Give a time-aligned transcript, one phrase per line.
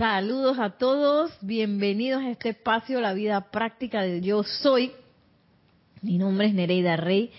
[0.00, 4.92] Saludos a todos, bienvenidos a este espacio, la vida práctica de Yo Soy.
[6.00, 7.30] Mi nombre es Nereida Rey,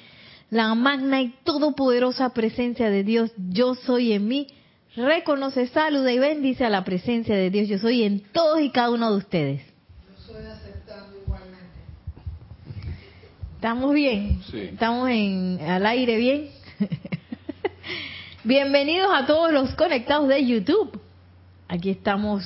[0.51, 4.45] la magna y todopoderosa presencia de Dios, Yo Soy en mí.
[4.95, 8.91] Reconoce, saluda y bendice a la presencia de Dios, Yo Soy en todos y cada
[8.91, 9.61] uno de ustedes.
[10.07, 11.65] Yo soy aceptando igualmente.
[13.55, 14.39] ¿Estamos bien?
[14.51, 14.59] Sí.
[14.59, 16.51] ¿Estamos en, al aire bien?
[18.43, 21.00] Bienvenidos a todos los conectados de YouTube.
[21.71, 22.43] Aquí estamos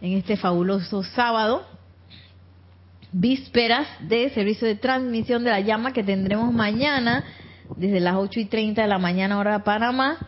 [0.00, 1.64] en este fabuloso sábado,
[3.12, 7.22] vísperas de servicio de transmisión de la llama que tendremos mañana
[7.76, 10.18] desde las 8 y 30 de la mañana hora de Panamá.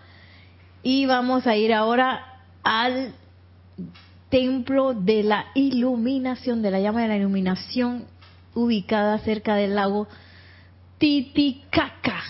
[0.84, 3.12] Y vamos a ir ahora al
[4.28, 8.04] templo de la iluminación, de la llama de la iluminación
[8.54, 10.06] ubicada cerca del lago
[10.98, 12.22] Titicaca.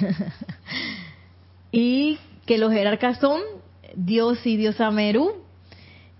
[1.72, 3.40] y que los jerarcas son
[3.94, 5.32] Dios y Diosa Merú.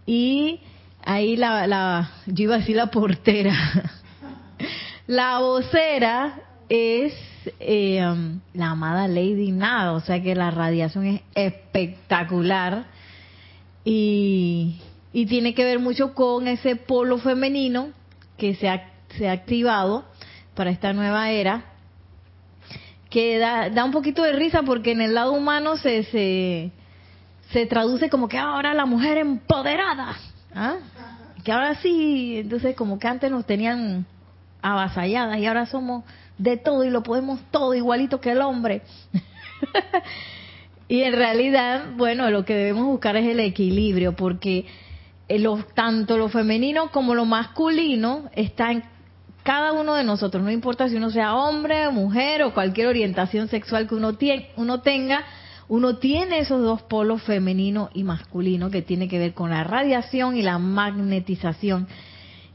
[0.06, 0.60] Y
[1.04, 3.54] ahí la, la, yo iba a decir la portera.
[5.06, 7.12] La vocera es
[7.58, 12.84] eh, um, la amada Lady Nada, o sea que la radiación es espectacular
[13.84, 14.80] y,
[15.12, 17.88] y tiene que ver mucho con ese polo femenino
[18.36, 20.04] que se ha, se ha activado
[20.54, 21.64] para esta nueva era
[23.10, 26.70] que da, da un poquito de risa porque en el lado humano se, se,
[27.52, 30.16] se traduce como que ahora la mujer empoderada,
[30.54, 30.76] ¿ah?
[31.44, 34.06] que ahora sí, entonces como que antes nos tenían
[34.62, 36.04] avasalladas y ahora somos
[36.38, 38.82] de todo y lo podemos todo igualito que el hombre.
[40.88, 44.66] y en realidad, bueno, lo que debemos buscar es el equilibrio porque
[45.28, 48.84] lo, tanto lo femenino como lo masculino está en
[49.42, 53.88] cada uno de nosotros, no importa si uno sea hombre, mujer o cualquier orientación sexual
[53.88, 55.24] que uno, tiene, uno tenga,
[55.70, 60.36] uno tiene esos dos polos femenino y masculino que tiene que ver con la radiación
[60.36, 61.86] y la magnetización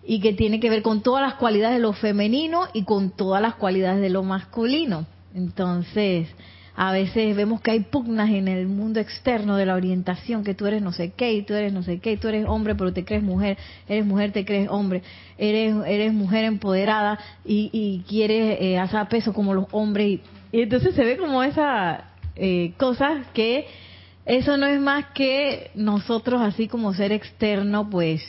[0.06, 3.42] y que tiene que ver con todas las cualidades de lo femenino y con todas
[3.42, 5.06] las cualidades de lo masculino.
[5.34, 6.28] Entonces,
[6.76, 10.66] a veces vemos que hay pugnas en el mundo externo de la orientación, que tú
[10.66, 13.06] eres no sé qué, y tú eres no sé qué, tú eres hombre pero te
[13.06, 15.04] crees mujer, eres mujer te crees hombre,
[15.38, 20.06] eres eres mujer empoderada y, y quieres eh, hacer peso como los hombres.
[20.06, 20.22] Y,
[20.58, 23.68] y entonces se ve como esa eh, cosas que
[24.26, 28.22] eso no es más que nosotros así como ser externo, pues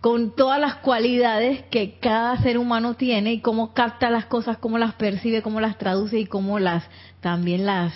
[0.00, 4.78] con todas las cualidades que cada ser humano tiene y cómo capta las cosas, cómo
[4.78, 6.84] las percibe, cómo las traduce y cómo las
[7.20, 7.92] también las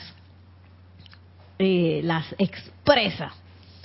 [1.59, 3.33] eh, las expresa.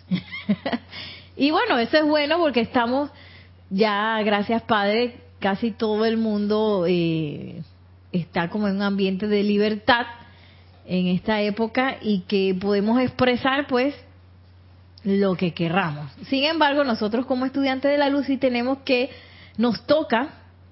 [1.35, 3.11] y bueno, eso es bueno porque estamos
[3.69, 7.61] ya, gracias Padre, casi todo el mundo eh,
[8.13, 10.05] está como en un ambiente de libertad
[10.85, 13.95] en esta época y que podemos expresar pues
[15.03, 16.11] lo que querramos.
[16.29, 19.09] Sin embargo, nosotros como estudiantes de la luz sí tenemos que,
[19.57, 20.29] nos toca,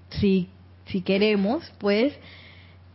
[0.10, 0.50] si,
[0.86, 2.14] si queremos, pues,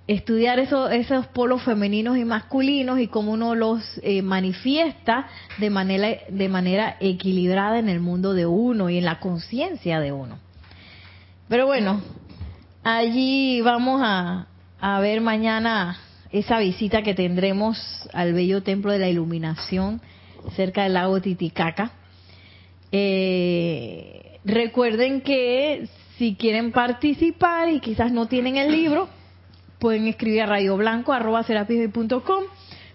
[0.09, 6.09] estudiar eso, esos polos femeninos y masculinos y cómo uno los eh, manifiesta de manera,
[6.29, 10.39] de manera equilibrada en el mundo de uno y en la conciencia de uno.
[11.49, 12.01] Pero bueno,
[12.83, 14.49] allí vamos a,
[14.81, 15.99] a ver mañana
[16.33, 17.79] esa visita que tendremos
[18.13, 20.01] al bello templo de la iluminación
[20.57, 21.93] cerca del lago Titicaca.
[22.93, 29.09] Eh, recuerden que si quieren participar y quizás no tienen el libro,
[29.79, 32.45] pueden escribir a radioblanco.com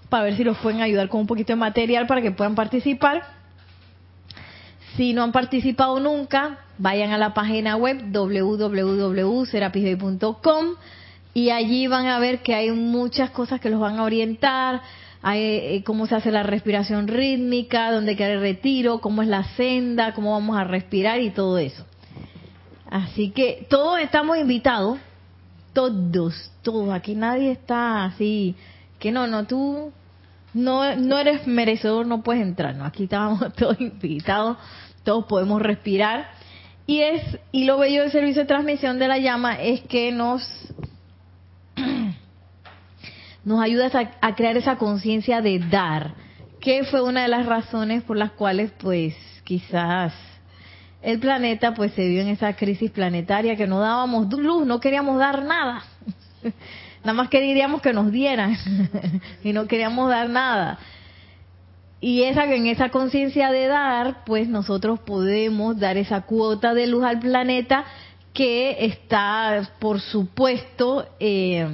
[0.09, 3.23] para ver si los pueden ayudar con un poquito de material para que puedan participar.
[4.95, 10.75] Si no han participado nunca, vayan a la página web www.serapisbay.com
[11.33, 14.81] y allí van a ver que hay muchas cosas que los van a orientar,
[15.21, 19.43] hay, eh, cómo se hace la respiración rítmica, dónde queda el retiro, cómo es la
[19.55, 21.85] senda, cómo vamos a respirar y todo eso.
[22.89, 24.99] Así que todos estamos invitados,
[25.73, 26.93] todos, todos.
[26.93, 28.55] Aquí nadie está así,
[28.99, 29.91] que no, no, tú
[30.53, 32.75] no, no eres merecedor, no puedes entrar.
[32.75, 34.57] No, aquí estamos todos invitados,
[35.03, 36.27] todos podemos respirar.
[36.85, 40.43] Y es y lo bello del servicio de transmisión de la llama es que nos
[43.45, 46.13] nos ayuda a, a crear esa conciencia de dar,
[46.59, 50.13] que fue una de las razones por las cuales, pues, quizás
[51.01, 55.19] el planeta, pues, se vio en esa crisis planetaria que no dábamos luz, no queríamos
[55.19, 55.83] dar nada.
[57.03, 58.55] Nada más queríamos que nos dieran
[59.43, 60.79] y no queríamos dar nada.
[61.99, 67.03] Y esa, en esa conciencia de dar, pues nosotros podemos dar esa cuota de luz
[67.03, 67.83] al planeta
[68.33, 71.67] que está, por supuesto, eh,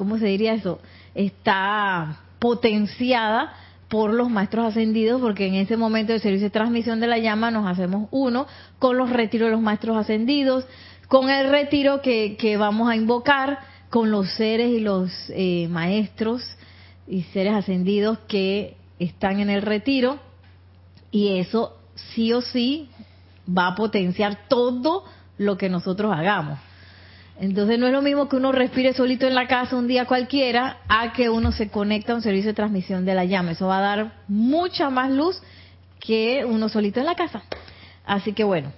[0.00, 0.80] ¿cómo se diría eso?
[1.14, 3.52] Está potenciada
[3.90, 7.50] por los maestros ascendidos, porque en ese momento del servicio de transmisión de la llama
[7.50, 8.46] nos hacemos uno
[8.78, 10.64] con los retiros de los maestros ascendidos,
[11.06, 13.58] con el retiro que, vamos a invocar,
[13.90, 16.42] con los seres y los eh, maestros
[17.06, 20.18] y seres ascendidos que están en el retiro,
[21.10, 21.76] y eso
[22.14, 22.88] sí o sí
[23.46, 25.04] va a potenciar todo
[25.36, 26.58] lo que nosotros hagamos.
[27.40, 30.76] Entonces no es lo mismo que uno respire solito en la casa un día cualquiera
[30.88, 33.52] a que uno se conecta a un servicio de transmisión de la llama.
[33.52, 35.42] Eso va a dar mucha más luz
[36.00, 37.42] que uno solito en la casa.
[38.04, 38.72] Así que bueno,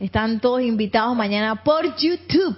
[0.00, 2.56] están todos invitados mañana por YouTube.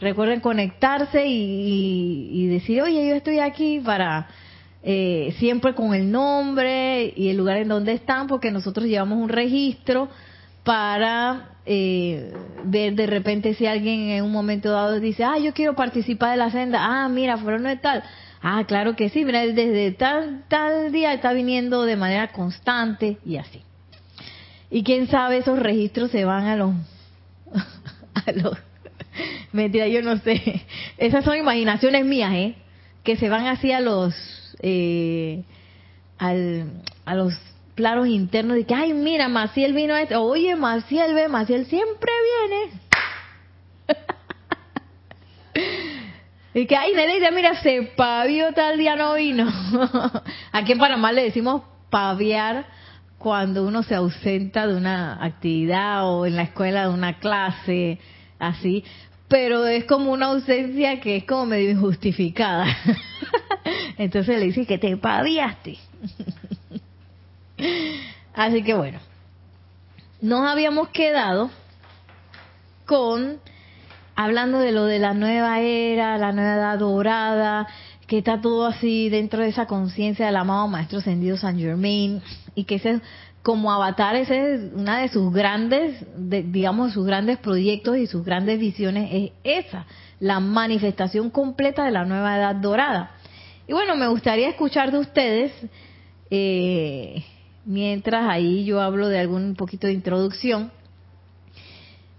[0.00, 4.26] Recuerden conectarse y, decir, oye, yo estoy aquí para
[4.82, 9.28] eh, siempre con el nombre y el lugar en donde están, porque nosotros llevamos un
[9.28, 10.08] registro
[10.66, 12.34] para eh,
[12.64, 16.38] ver de repente si alguien en un momento dado dice, ah, yo quiero participar de
[16.38, 18.02] la senda, ah, mira, fueron de tal,
[18.42, 23.36] ah, claro que sí, mira, desde tal, tal día está viniendo de manera constante y
[23.36, 23.62] así.
[24.68, 26.74] Y quién sabe, esos registros se van a los,
[28.26, 28.58] a los,
[29.52, 30.64] mentira, yo no sé,
[30.98, 32.56] esas son imaginaciones mías, ¿eh?
[33.04, 34.16] Que se van así a los,
[34.62, 35.44] eh,
[36.18, 36.72] al,
[37.04, 37.34] a los
[37.76, 42.10] planos internos de que, ay, mira, Maciel vino a este, oye, Maciel ve, Maciel siempre
[42.48, 42.80] viene.
[46.54, 49.46] y que, ay, Nereida, mira, se pavió tal día no vino.
[50.52, 52.66] Aquí en Panamá le decimos paviar
[53.18, 57.98] cuando uno se ausenta de una actividad o en la escuela de una clase,
[58.38, 58.84] así,
[59.28, 62.66] pero es como una ausencia que es como medio injustificada.
[63.98, 65.76] Entonces le dice que te paviaste.
[68.34, 68.98] Así que bueno,
[70.20, 71.50] nos habíamos quedado
[72.86, 73.38] con
[74.14, 77.66] hablando de lo de la nueva era, la nueva edad dorada,
[78.06, 82.22] que está todo así dentro de esa conciencia del amado Maestro Ascendido San Germain
[82.54, 83.00] y que ese
[83.42, 88.58] como avatar ese es una de sus grandes, digamos, sus grandes proyectos y sus grandes
[88.58, 89.86] visiones es esa,
[90.18, 93.12] la manifestación completa de la nueva edad dorada.
[93.68, 95.52] Y bueno, me gustaría escuchar de ustedes
[96.28, 97.24] eh,
[97.66, 100.70] mientras ahí yo hablo de algún poquito de introducción,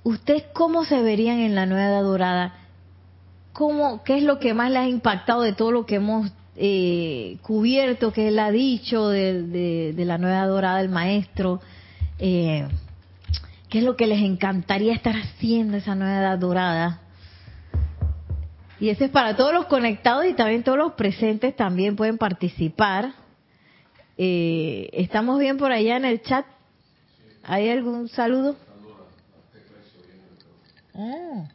[0.03, 2.53] ¿ustedes cómo se verían en la nueva edad dorada?
[3.53, 7.37] ¿Cómo, ¿Qué es lo que más les ha impactado de todo lo que hemos eh,
[7.41, 11.61] cubierto, que él ha dicho de, la nueva dorada del maestro?
[12.19, 12.67] Eh,
[13.69, 17.01] ¿Qué es lo que les encantaría estar haciendo esa nueva edad dorada?
[18.79, 23.13] Y ese es para todos los conectados y también todos los presentes también pueden participar
[24.17, 26.45] eh, ¿Estamos bien por allá en el chat?
[27.43, 28.55] ¿Hay algún saludo?
[30.95, 31.47] Ah.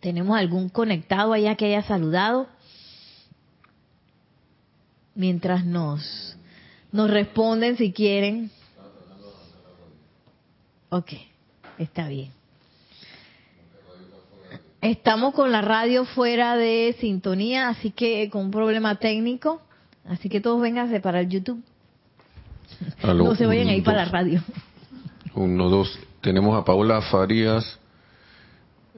[0.00, 2.48] ¿Tenemos algún conectado allá que haya saludado?
[5.14, 6.36] Mientras nos,
[6.90, 8.50] nos responden si quieren.
[10.88, 11.12] Ok,
[11.78, 12.39] está bien.
[14.82, 19.60] Estamos con la radio fuera de sintonía, así que con un problema técnico.
[20.06, 21.62] Así que todos vénganse para el YouTube.
[23.02, 24.42] no se vayan a ir para la radio.
[25.34, 25.98] Uno, dos.
[26.22, 27.78] Tenemos a Paola Farías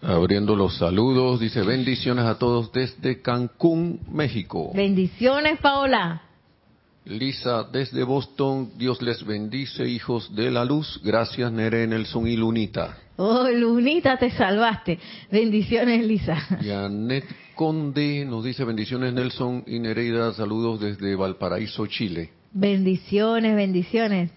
[0.01, 1.41] abriendo los saludos.
[1.41, 4.71] Dice bendiciones a todos desde Cancún, México.
[4.75, 6.23] Bendiciones, Paola.
[7.05, 11.01] Lisa desde Boston, Dios les bendice, hijos de la luz.
[11.03, 12.97] Gracias, Nere, Nelson y Lunita.
[13.17, 14.99] Oh, Lunita, te salvaste.
[15.31, 16.37] Bendiciones, Lisa.
[16.63, 20.33] Janet Conde nos dice bendiciones, Nelson y Nereida.
[20.33, 22.31] Saludos desde Valparaíso, Chile.
[22.53, 24.31] Bendiciones, bendiciones.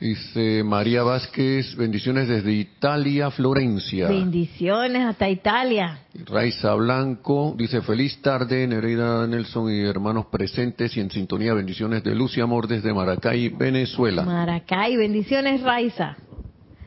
[0.00, 4.06] Dice María Vázquez, bendiciones desde Italia, Florencia.
[4.08, 5.98] Bendiciones hasta Italia.
[6.24, 12.14] Raiza Blanco dice feliz tarde, Nereida Nelson y hermanos presentes y en sintonía, bendiciones de
[12.14, 14.22] luz y amor desde Maracay, Venezuela.
[14.22, 16.16] Maracay, bendiciones Raiza.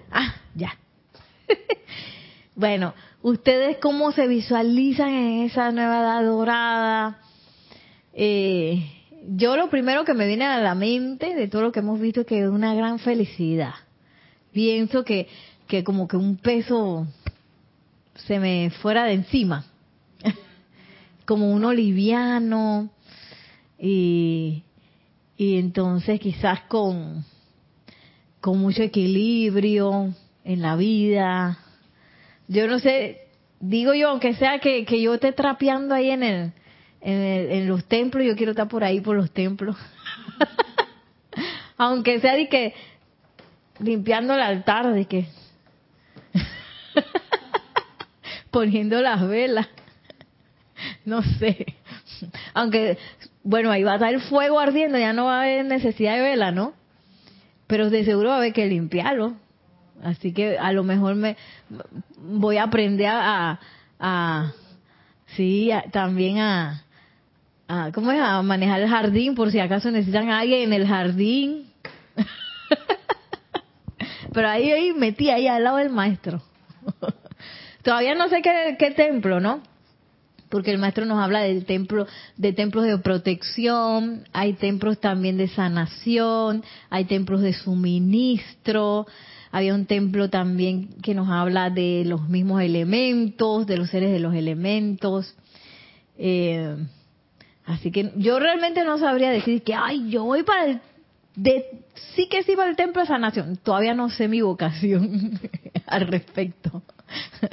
[0.09, 0.77] Ah, ya.
[2.55, 7.19] bueno, ¿ustedes cómo se visualizan en esa nueva edad dorada?
[8.13, 11.99] Eh, yo lo primero que me viene a la mente de todo lo que hemos
[11.99, 13.73] visto es que es una gran felicidad.
[14.51, 15.27] Pienso que,
[15.67, 17.07] que como que un peso
[18.15, 19.65] se me fuera de encima.
[21.25, 22.89] como uno liviano
[23.79, 24.63] y,
[25.37, 27.23] y entonces quizás con,
[28.39, 30.13] con mucho equilibrio
[30.43, 31.59] en la vida.
[32.47, 33.27] Yo no sé,
[33.59, 36.53] digo yo, aunque sea que, que yo esté trapeando ahí en el,
[37.01, 39.75] en, los templos, yo quiero estar por ahí por los templos.
[41.77, 42.73] Aunque sea de que
[43.79, 45.25] limpiando el altar, de que
[48.51, 49.67] poniendo las velas,
[51.05, 51.75] no sé,
[52.53, 52.97] Aunque,
[53.43, 56.21] bueno, ahí va a estar el fuego ardiendo, ya no va a haber necesidad de
[56.21, 56.73] vela, ¿no?
[57.67, 59.33] Pero de seguro va a haber que limpiarlo.
[60.03, 61.37] Así que a lo mejor me
[62.17, 63.59] voy a aprender a,
[63.99, 64.51] a,
[65.35, 66.83] sí, también a,
[67.71, 68.19] a, ¿cómo es?
[68.19, 71.71] A manejar el jardín por si acaso necesitan a alguien en el jardín.
[74.33, 76.41] Pero ahí, ahí metí ahí al lado del maestro.
[77.83, 79.61] Todavía no sé qué, qué templo, ¿no?
[80.49, 85.47] Porque el maestro nos habla del templo, de templos de protección, hay templos también de
[85.47, 89.07] sanación, hay templos de suministro,
[89.49, 94.19] había un templo también que nos habla de los mismos elementos, de los seres de
[94.19, 95.33] los elementos.
[96.17, 96.75] Eh,
[97.65, 100.81] así que yo realmente no sabría decir que, ay, yo voy para el
[101.35, 101.83] de
[102.15, 103.57] sí que sí para el templo de sanación.
[103.57, 105.39] Todavía no sé mi vocación
[105.85, 106.81] al respecto.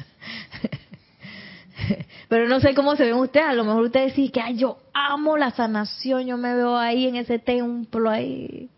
[2.28, 3.46] Pero no sé cómo se ven ustedes.
[3.46, 6.26] A lo mejor ustedes dicen que Ay, yo amo la sanación.
[6.26, 8.68] Yo me veo ahí en ese templo, ahí,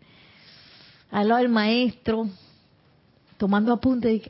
[1.09, 2.27] al lado del maestro,
[3.37, 4.21] tomando apuntes.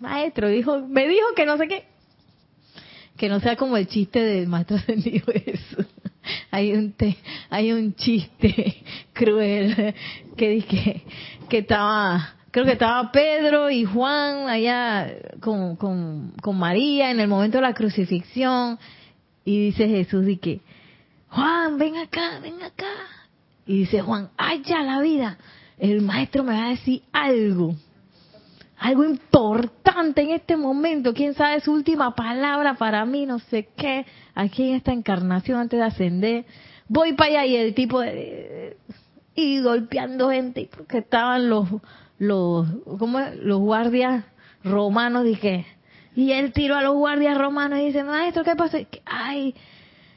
[0.00, 1.84] Maestro, dijo, me dijo que no sé qué.
[3.20, 5.84] Que no sea como el chiste del maestro ascendido eso
[6.50, 6.94] hay un
[7.50, 9.94] hay un chiste cruel
[10.38, 11.02] que dije
[11.50, 17.28] que estaba creo que estaba Pedro y Juan allá con, con, con María en el
[17.28, 18.78] momento de la crucifixión.
[19.44, 20.62] Y dice Jesús y que
[21.28, 22.86] Juan ven acá ven acá
[23.66, 25.36] y dice Juan ay ya la vida
[25.76, 27.76] el maestro me va a decir algo
[28.80, 34.06] algo importante en este momento, quién sabe su última palabra para mí, no sé qué,
[34.34, 36.44] aquí en esta encarnación antes de ascender.
[36.88, 38.78] Voy para allá y el tipo de,
[39.34, 41.68] y golpeando gente porque estaban los
[42.18, 42.66] los
[42.98, 44.24] ¿cómo los guardias
[44.64, 45.66] romanos dije
[46.16, 49.54] y él tiró a los guardias romanos y dice maestro qué pasa ay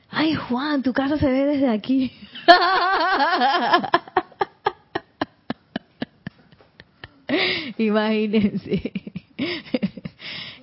[0.10, 2.12] ay Juan tu casa se ve desde aquí
[7.78, 8.92] Imagínense.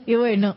[0.07, 0.57] y bueno,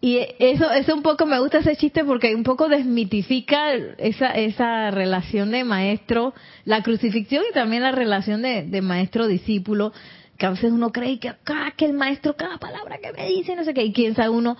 [0.00, 4.92] y eso, eso un poco me gusta ese chiste porque un poco desmitifica esa, esa
[4.92, 9.92] relación de maestro, la crucifixión y también la relación de, maestro-discípulo,
[10.36, 13.56] que a veces uno cree que, ah, que el maestro, cada palabra que me dice,
[13.56, 14.56] no sé qué, y quién sabe uno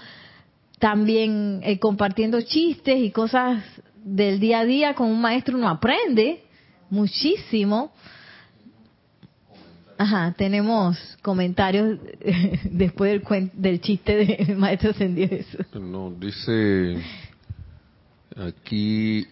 [0.81, 3.63] también eh, compartiendo chistes y cosas
[4.03, 6.43] del día a día con un maestro uno aprende
[6.91, 7.93] muchísimo
[9.99, 11.99] Ajá, tenemos comentarios
[12.71, 15.37] después del, del chiste de Maestro Ascendido
[15.75, 17.02] No, dice
[18.37, 19.26] aquí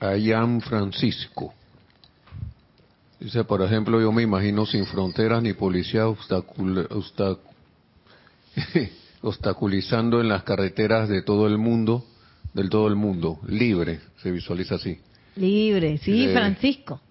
[0.00, 1.52] Ayan Francisco.
[3.20, 6.06] Dice, por ejemplo, yo me imagino sin fronteras ni policía
[9.22, 12.06] obstaculizando en las carreteras de todo el mundo,
[12.54, 14.98] del todo el mundo, libre, se visualiza así.
[15.36, 17.02] Libre, sí, Francisco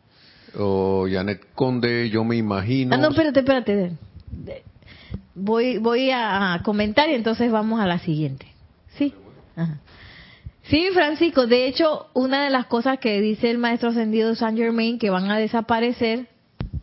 [0.58, 2.96] o Janet Conde, yo me imagino.
[2.96, 3.92] Ah, no, espérate, espérate.
[5.34, 8.48] Voy, voy a comentar y entonces vamos a la siguiente.
[8.98, 9.14] Sí.
[10.64, 11.46] Sí, Francisco.
[11.46, 15.30] De hecho, una de las cosas que dice el maestro ascendido Saint Germain que van
[15.30, 16.28] a desaparecer.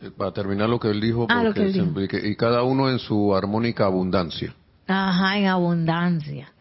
[0.00, 1.44] Eh, para terminar lo que él dijo, ah,
[2.22, 4.54] y cada uno en su armónica abundancia.
[4.86, 6.52] Ajá, en abundancia.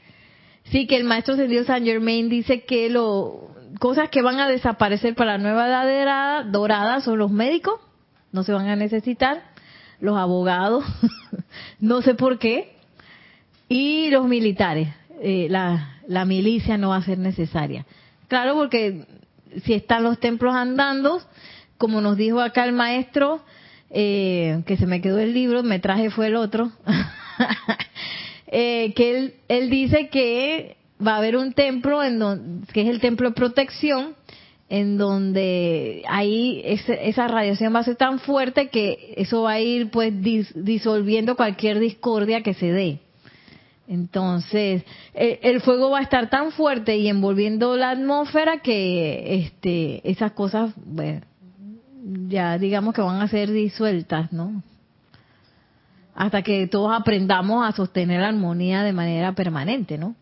[0.65, 5.15] Sí, que el maestro ascendido Saint Germain dice que lo cosas que van a desaparecer
[5.15, 7.79] para la nueva edad dorada son los médicos,
[8.31, 9.43] no se van a necesitar,
[9.99, 10.83] los abogados,
[11.79, 12.75] no sé por qué,
[13.69, 14.89] y los militares.
[15.21, 17.85] Eh, la, la milicia no va a ser necesaria.
[18.27, 19.05] Claro, porque
[19.63, 21.21] si están los templos andando,
[21.77, 23.43] como nos dijo acá el maestro,
[23.91, 26.71] eh, que se me quedó el libro, me traje fue el otro,
[28.47, 32.87] eh, que él, él dice que va a haber un templo en donde, que es
[32.87, 34.15] el templo de protección,
[34.69, 39.91] en donde ahí esa radiación va a ser tan fuerte que eso va a ir
[39.91, 40.13] pues
[40.55, 42.99] disolviendo cualquier discordia que se dé.
[43.87, 50.09] Entonces, el, el, fuego va a estar tan fuerte y envolviendo la atmósfera que este,
[50.09, 51.19] esas cosas, bueno,
[52.29, 54.63] ya digamos que van a ser disueltas, ¿no?
[56.15, 60.15] Hasta que todos aprendamos a sostener la armonía de manera permanente, ¿no?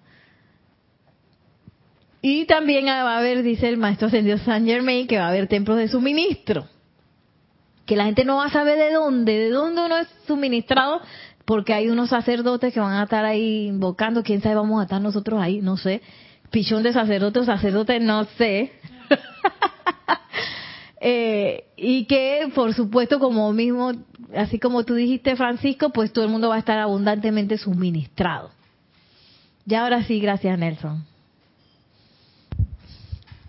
[2.21, 5.47] Y también va a haber, dice el maestro ascendido Saint Germain, que va a haber
[5.47, 6.67] templos de suministro.
[7.85, 11.01] Que la gente no va a saber de dónde, de dónde uno es suministrado,
[11.45, 14.21] porque hay unos sacerdotes que van a estar ahí invocando.
[14.21, 15.61] ¿Quién sabe vamos a estar nosotros ahí?
[15.61, 16.01] No sé.
[16.51, 18.73] Pichón de sacerdote o sacerdote, no sé.
[21.01, 23.93] eh, y que, por supuesto, como mismo,
[24.35, 28.51] así como tú dijiste, Francisco, pues todo el mundo va a estar abundantemente suministrado.
[29.65, 31.08] Ya ahora sí, gracias, Nelson.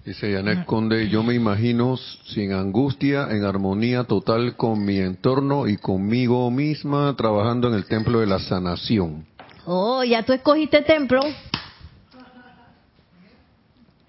[0.05, 5.77] Dice Janet Conde, yo me imagino sin angustia, en armonía total con mi entorno y
[5.77, 9.27] conmigo misma, trabajando en el templo de la sanación.
[9.67, 11.21] Oh, ya tú escogiste templo.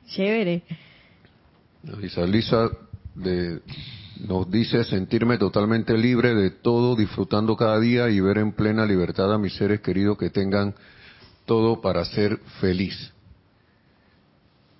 [0.07, 0.63] Chévere.
[1.99, 2.69] Lisa Lisa
[3.13, 3.59] de,
[4.27, 9.33] nos dice sentirme totalmente libre de todo, disfrutando cada día y ver en plena libertad
[9.33, 10.73] a mis seres queridos que tengan
[11.45, 13.11] todo para ser feliz.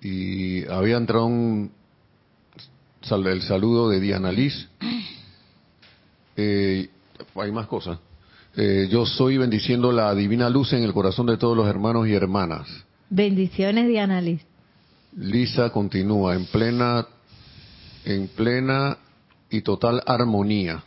[0.02, 1.70] Y había entrado un,
[3.10, 4.68] el saludo de Diana Liz.
[6.36, 6.88] Eh,
[7.34, 7.98] hay más cosas.
[8.56, 12.14] Eh, yo soy bendiciendo la divina luz en el corazón de todos los hermanos y
[12.14, 12.66] hermanas.
[13.10, 14.40] Bendiciones, Diana Liz.
[15.16, 17.06] Lisa continúa en plena,
[18.04, 18.96] en plena
[19.50, 20.82] y total armonía.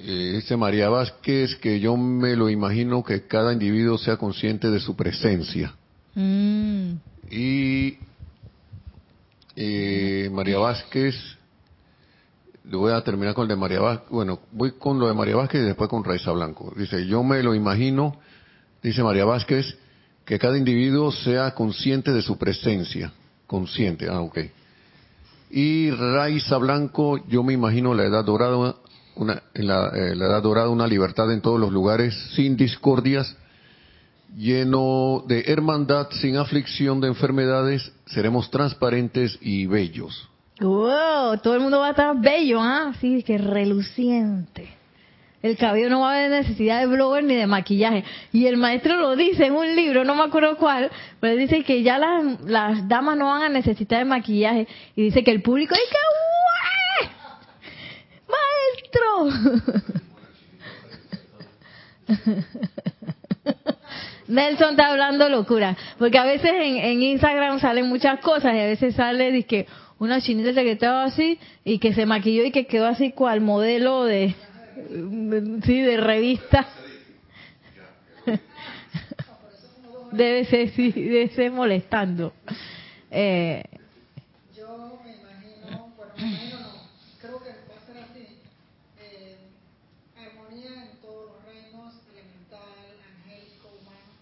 [0.00, 4.80] Eh, dice María Vázquez que yo me lo imagino que cada individuo sea consciente de
[4.80, 5.74] su presencia.
[6.14, 6.92] Mm.
[7.32, 7.96] Y
[9.56, 11.16] eh, María Vázquez,
[12.64, 15.62] voy a terminar con el de María Vázquez, bueno, voy con lo de María Vázquez
[15.62, 16.74] y después con Raiza Blanco.
[16.76, 18.20] Dice, yo me lo imagino,
[18.82, 19.78] dice María Vázquez,
[20.26, 23.14] que cada individuo sea consciente de su presencia.
[23.46, 24.38] Consciente, ah, ok.
[25.50, 28.76] Y Raiza Blanco, yo me imagino la edad dorada,
[29.14, 33.38] una, la, eh, la edad dorada, una libertad en todos los lugares, sin discordias,
[34.36, 40.28] lleno de hermandad, sin aflicción de enfermedades, seremos transparentes y bellos.
[40.60, 42.92] Wow, todo el mundo va a estar bello, ¿ah?
[43.00, 44.76] Sí, que reluciente.
[45.42, 48.04] El cabello no va a haber necesidad de blower ni de maquillaje.
[48.32, 51.82] Y el maestro lo dice en un libro, no me acuerdo cuál, pero dice que
[51.82, 54.68] ya las, damas no van a necesitar de maquillaje.
[54.94, 55.98] Y dice que el público dice que
[58.28, 59.28] ¡Maestro!
[64.32, 68.94] Nelson está hablando locura, porque a veces en, Instagram salen muchas cosas y a veces
[68.94, 69.66] sale que
[69.98, 74.04] una chinita que estaba así y que se maquilló y que quedó así cual modelo
[74.04, 74.34] de
[75.64, 76.66] sí de revista.
[80.12, 82.34] Debe ser sí, debe ser molestando.
[83.10, 83.64] Eh,
[84.54, 86.68] Yo me imagino, bueno, me imagino no,
[87.20, 88.38] creo que va a ser así.
[89.00, 89.36] Eh,
[90.18, 92.92] armonía en todos los reinos, elemental,
[93.24, 94.12] angélico, humano.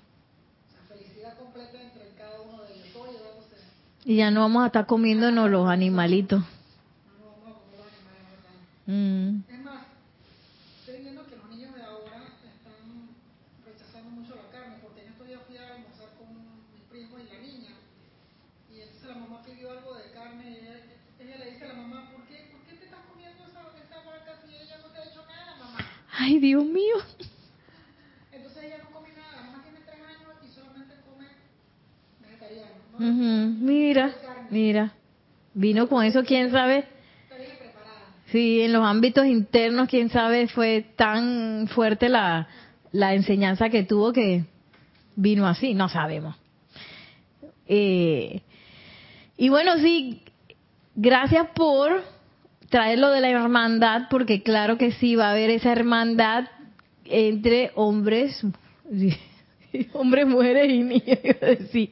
[0.69, 3.57] O sea, felicidad completa entre cada uno de ellos, todo llevándose.
[4.05, 6.41] Y ya no vamos a estar comiéndonos los animalitos.
[6.41, 8.57] No nos vamos a comer los animales, ¿verdad?
[8.87, 9.43] Mm.
[9.53, 9.83] Es más,
[10.81, 12.83] estoy viendo que los niños de ahora están
[13.67, 17.25] rechazando mucho la carne, porque en estos días fui a almorzar con mi primo y
[17.29, 17.73] la niña,
[18.73, 20.77] y entonces la mamá pidió algo de carne y ella,
[21.21, 23.99] ella le dice a la mamá, ¿por qué, ¿por qué te estás comiendo esa, esa
[24.09, 25.79] vaca si ella no te ha hecho nada, mamá?
[26.19, 26.97] Ay, Dios mío.
[28.33, 31.27] Entonces ella no come nada, la mamá tiene tres años y solamente come
[32.21, 32.97] vegetariano, ¿no?
[32.99, 33.40] Ujú, Mira,
[34.51, 34.93] mira.
[35.55, 36.85] Vino con eso, quién sabe.
[38.27, 42.47] Sí, en los ámbitos internos, quién sabe, fue tan fuerte la,
[42.93, 44.45] la enseñanza que tuvo que
[45.17, 46.37] vino así, no sabemos.
[47.67, 48.43] Eh,
[49.37, 50.23] y bueno, sí,
[50.95, 52.03] gracias por
[52.69, 56.45] traer lo de la hermandad, porque claro que sí, va a haber esa hermandad
[57.05, 58.41] entre hombres,
[59.93, 61.91] hombres, mujeres y niños, decir,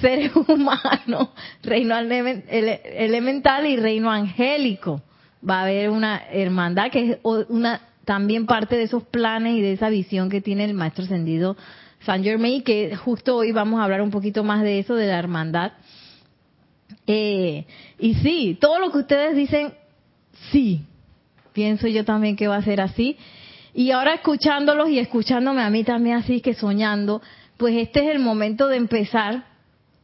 [0.00, 1.28] seres humanos,
[1.62, 5.02] reino elemen- ele- elemental y reino angélico.
[5.48, 9.72] Va a haber una hermandad que es una también parte de esos planes y de
[9.72, 11.56] esa visión que tiene el maestro ascendido
[12.00, 15.18] San Germain, que justo hoy vamos a hablar un poquito más de eso, de la
[15.18, 15.72] hermandad.
[17.06, 17.66] Eh,
[17.98, 19.72] y sí, todo lo que ustedes dicen,
[20.50, 20.82] sí,
[21.52, 23.16] pienso yo también que va a ser así.
[23.74, 27.20] Y ahora escuchándolos y escuchándome a mí también así que soñando,
[27.56, 29.44] pues este es el momento de empezar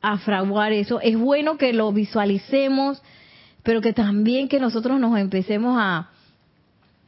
[0.04, 1.00] a fraguar eso.
[1.00, 3.02] Es bueno que lo visualicemos,
[3.62, 6.10] pero que también que nosotros nos empecemos a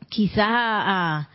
[0.08, 1.28] quizás a,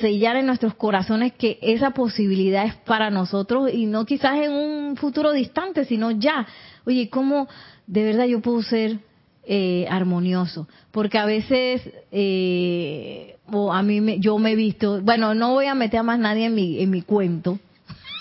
[0.00, 4.96] sellar en nuestros corazones que esa posibilidad es para nosotros y no quizás en un
[4.96, 6.46] futuro distante, sino ya.
[6.86, 7.48] Oye, ¿cómo
[7.86, 8.98] de verdad yo puedo ser
[9.46, 10.66] eh, armonioso?
[10.90, 15.66] Porque a veces, eh, o a mí me- yo me he visto, bueno, no voy
[15.66, 17.58] a meter a más nadie en mi, en mi cuento,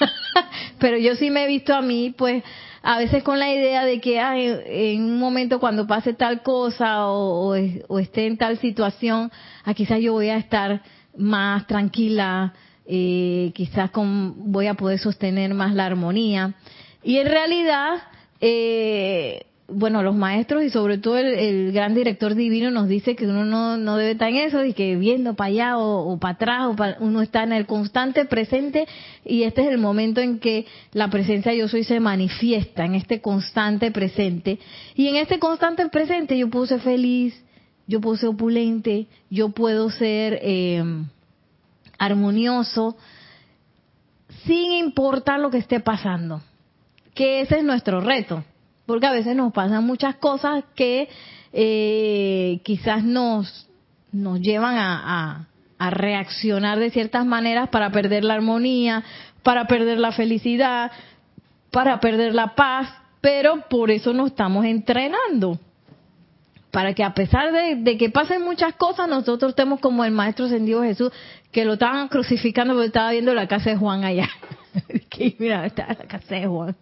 [0.79, 2.43] pero yo sí me he visto a mí, pues,
[2.81, 7.07] a veces con la idea de que ay, en un momento cuando pase tal cosa
[7.07, 7.55] o
[7.99, 9.31] esté en tal situación,
[9.63, 10.81] ah, quizás yo voy a estar
[11.15, 12.53] más tranquila,
[12.85, 16.53] eh, quizás con, voy a poder sostener más la armonía.
[17.03, 17.95] Y en realidad,
[18.41, 23.45] eh, bueno, los maestros y sobre todo el, gran director divino nos dice que uno
[23.45, 27.03] no, no debe estar en eso y que viendo para allá o, para atrás, o
[27.03, 28.87] uno está en el constante presente
[29.23, 33.21] y este es el momento en que la presencia yo soy se manifiesta, en este
[33.21, 34.59] constante presente.
[34.95, 37.41] Y en este constante presente yo puedo ser feliz,
[37.87, 40.83] yo puedo ser opulente, yo puedo ser eh,
[41.97, 42.97] armonioso,
[44.45, 46.41] sin importar lo que esté pasando.
[47.13, 48.43] Que ese es nuestro reto
[48.85, 51.09] porque a veces nos pasan muchas cosas que
[51.53, 53.69] eh, quizás nos,
[54.11, 55.47] nos llevan a,
[55.79, 59.03] reaccionar de ciertas maneras para perder la armonía,
[59.43, 60.93] para perder la felicidad,
[61.71, 62.87] para perder la paz,
[63.19, 65.59] pero por eso nos estamos entrenando.
[66.71, 70.83] Para que a pesar de, que pasen muchas cosas, nosotros estemos como el Maestro Ascendido
[70.83, 71.11] Jesús,
[71.51, 74.29] que lo estaban crucificando porque estaba viendo la casa de Juan allá.
[75.09, 76.77] que mira, está la casa de Juan.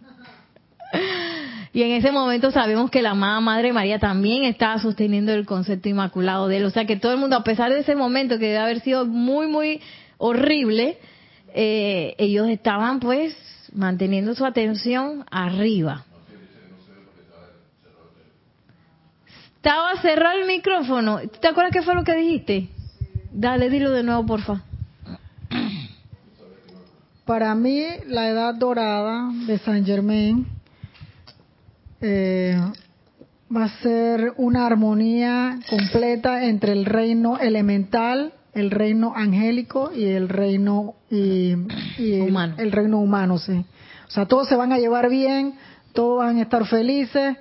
[1.74, 5.88] Y en ese momento sabemos que la amada Madre María también estaba sosteniendo el concepto
[5.88, 6.64] inmaculado de él.
[6.64, 9.06] O sea que todo el mundo, a pesar de ese momento que debe haber sido
[9.06, 9.80] muy, muy
[10.18, 10.98] horrible,
[11.54, 13.34] eh, ellos estaban pues
[13.72, 16.04] manteniendo su atención arriba.
[19.56, 21.20] Estaba cerrado el micrófono.
[21.40, 22.68] ¿Te acuerdas qué fue lo que dijiste?
[23.32, 24.62] Dale, dilo de nuevo, porfa.
[27.24, 30.44] Para mí, la edad dorada de Saint Germain
[32.02, 32.60] eh,
[33.54, 40.28] va a ser una armonía completa entre el reino elemental, el reino angélico y el
[40.28, 41.54] reino y,
[42.20, 42.54] humano.
[42.58, 43.64] El, reino humano, sí.
[44.08, 45.54] O sea, todos se van a llevar bien,
[45.92, 47.36] todos van a estar felices,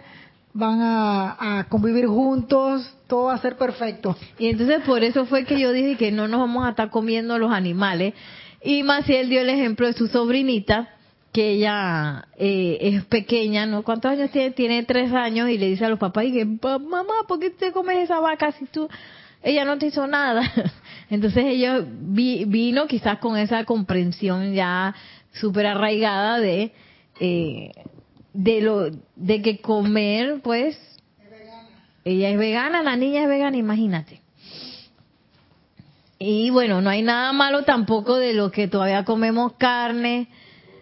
[0.53, 4.15] van a, convivir juntos, todo va a ser perfecto.
[4.37, 7.37] Y entonces por eso fue que yo dije que no nos vamos a estar comiendo
[7.37, 8.13] los animales.
[8.63, 10.89] Y Maciel dio el ejemplo de su sobrinita,
[11.31, 13.83] que ella eh, es pequeña, ¿no?
[13.83, 14.51] ¿Cuántos años tiene?
[14.51, 17.71] Tiene tres años y le dice a los papás, y que, mamá, ¿por qué te
[17.71, 18.89] comes esa vaca si tú,
[19.41, 20.41] ella no te hizo nada?
[21.09, 24.93] Entonces ella vino quizás con esa comprensión ya
[25.33, 26.73] súper arraigada de,
[27.19, 27.71] eh,
[28.33, 30.77] de lo, de que comer, pues,
[32.03, 34.21] ella es vegana, la niña es vegana, imagínate.
[36.17, 40.27] Y bueno, no hay nada malo tampoco de lo que todavía comemos carne,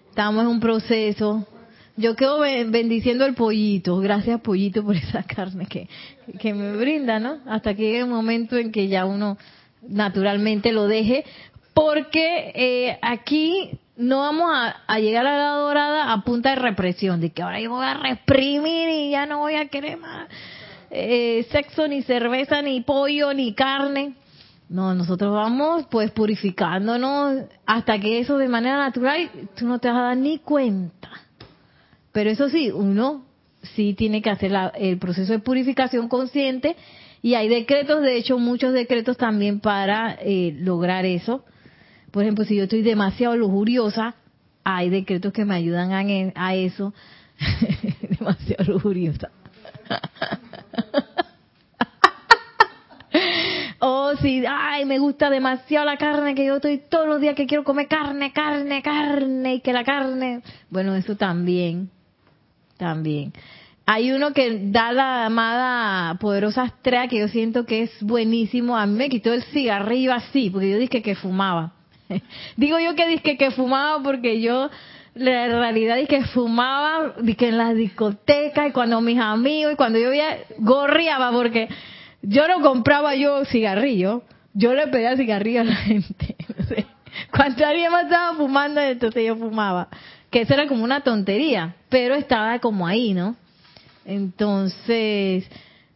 [0.10, 1.48] estamos en un proceso.
[1.96, 5.88] Yo quedo bendiciendo el pollito, gracias pollito por esa carne que,
[6.40, 7.40] que me brinda, ¿no?
[7.46, 9.38] Hasta que llegue un momento en que ya uno
[9.82, 11.26] naturalmente lo deje,
[11.74, 14.50] porque eh, aquí no vamos
[14.88, 17.94] a, llegar a la dorada a punta de represión, de que ahora yo voy a
[17.96, 20.28] reprimir y ya no voy a querer más
[20.90, 24.14] eh, sexo, ni cerveza, ni pollo, ni carne.
[24.70, 29.98] No, nosotros vamos pues purificándonos hasta que eso de manera natural tú no te vas
[29.98, 31.10] a dar ni cuenta.
[32.12, 33.26] Pero eso sí, uno
[33.64, 36.76] sí tiene que hacer el proceso de purificación consciente
[37.24, 41.44] y hay decretos, de hecho muchos decretos también para eh, lograr eso.
[42.12, 44.16] Por ejemplo, si yo estoy demasiado lujuriosa,
[44.64, 46.04] hay decretos que me ayudan a,
[46.36, 46.94] a eso.
[48.20, 49.32] demasiado lujuriosa.
[53.80, 57.48] Oh, si, ay, me gusta demasiado la carne, que yo estoy todos los días que
[57.48, 60.42] quiero comer carne, carne, carne, y que la carne.
[60.70, 61.90] Bueno, eso también,
[62.78, 63.32] también.
[63.86, 68.78] Hay uno que da la amada poderosa estrella que yo siento que es buenísimo.
[68.78, 71.74] A mí me quitó el cigarrillo así, porque yo dije que fumaba.
[72.58, 74.70] Digo yo que dije que fumaba porque yo
[75.16, 80.00] la realidad es que fumaba que en las discotecas y cuando mis amigos y cuando
[80.00, 81.68] yo veía gorriaba porque
[82.22, 86.36] yo no compraba yo cigarrillo, yo le pedía cigarrillo a la gente.
[87.32, 89.90] Cuando alguien más estaba fumando, entonces yo fumaba.
[90.30, 93.36] Que eso era como una tontería, pero estaba como ahí, ¿no?
[94.06, 95.50] Entonces,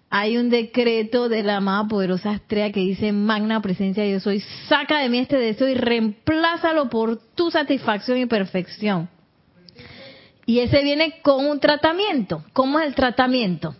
[0.09, 4.99] hay un decreto de la amada poderosa estrella que dice, magna presencia yo soy, saca
[4.99, 9.09] de mí este deseo y reemplázalo por tu satisfacción y perfección.
[10.45, 12.43] Y ese viene con un tratamiento.
[12.53, 13.75] ¿Cómo es el tratamiento?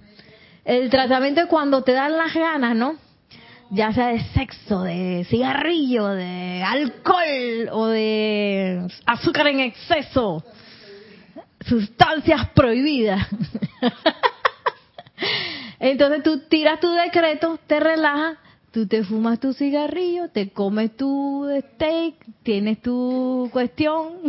[0.65, 2.95] El tratamiento es cuando te dan las ganas, ¿no?
[3.69, 10.43] Ya sea de sexo, de cigarrillo, de alcohol o de azúcar en exceso,
[11.65, 13.28] sustancias prohibidas.
[15.80, 18.38] Entonces tú tiras tu decreto, te relajas,
[18.71, 24.19] tú te fumas tu cigarrillo, te comes tu steak, tienes tu cuestión.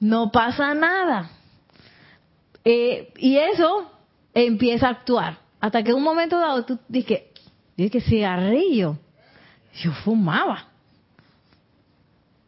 [0.00, 1.30] no pasa nada.
[2.64, 3.90] Eh, y eso
[4.32, 5.38] empieza a actuar.
[5.60, 7.30] Hasta que un momento dado tú dije,
[7.76, 8.98] dije cigarrillo.
[9.82, 10.68] Yo fumaba.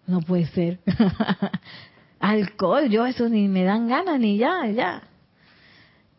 [0.06, 0.78] No puede ser.
[2.20, 5.02] Alcohol, yo eso ni me dan ganas, ni ya, ya.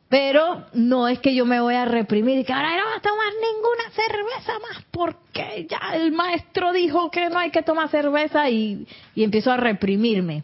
[0.10, 3.01] Pero no es que yo me voy a reprimir y que ahora no voy a
[3.01, 8.49] tomar ninguna cerveza más porque ya el maestro dijo que no hay que tomar cerveza
[8.49, 10.43] y, y empiezo a reprimirme.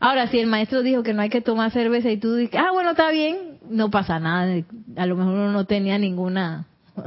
[0.00, 2.70] Ahora, si el maestro dijo que no hay que tomar cerveza y tú dices, ah,
[2.72, 4.62] bueno, está bien, no pasa nada.
[4.96, 6.66] A lo mejor uno no tenía ninguna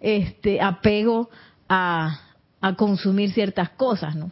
[0.00, 1.30] este apego
[1.68, 2.20] a,
[2.60, 4.30] a consumir ciertas cosas, ¿no?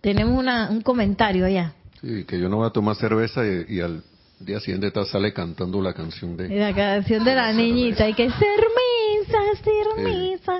[0.00, 1.72] Tenemos una, un comentario allá.
[2.00, 4.02] Sí, que yo no voy a tomar cerveza y, y al
[4.38, 6.48] día siguiente está, sale cantando la canción de...
[6.48, 8.60] La canción de la niñita, hay que ser
[9.18, 10.58] misa, ser misa.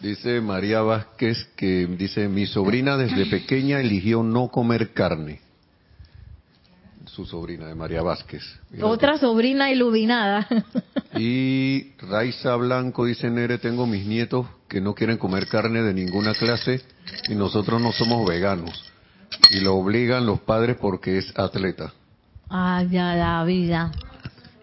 [0.00, 5.40] Dice María Vázquez que dice, mi sobrina desde pequeña eligió no comer carne.
[7.14, 8.42] Su sobrina de María Vázquez.
[8.82, 10.48] Otra sobrina iluminada.
[11.16, 16.34] Y Raiza Blanco dice, Nere, tengo mis nietos que no quieren comer carne de ninguna
[16.34, 16.82] clase
[17.28, 18.90] y nosotros no somos veganos.
[19.50, 21.92] Y lo obligan los padres porque es atleta.
[22.50, 23.92] Ah, ya la vida.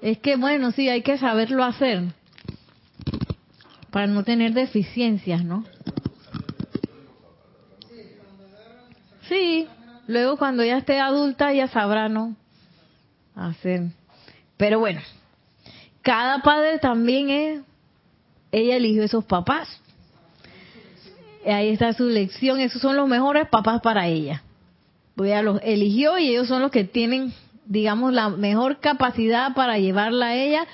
[0.01, 2.03] Es que bueno, sí, hay que saberlo hacer.
[3.91, 5.63] Para no tener deficiencias, ¿no?
[9.29, 9.69] Sí,
[10.07, 12.35] luego cuando ya esté adulta ya sabrá, ¿no?
[13.35, 13.89] Hacer.
[14.57, 15.01] Pero bueno,
[16.01, 17.61] cada padre también es,
[18.51, 19.69] ella eligió esos papás.
[21.45, 24.43] Ahí está su lección, esos son los mejores papás para ella.
[25.17, 27.33] Ella los eligió y ellos son los que tienen,
[27.65, 30.67] digamos, la mejor capacidad para llevarla a ella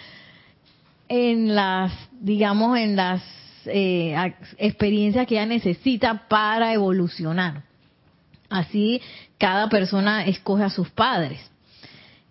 [1.09, 3.21] en las, digamos, en las
[3.65, 4.15] eh,
[4.57, 7.63] experiencias que ella necesita para evolucionar.
[8.49, 9.01] Así
[9.37, 11.39] cada persona escoge a sus padres.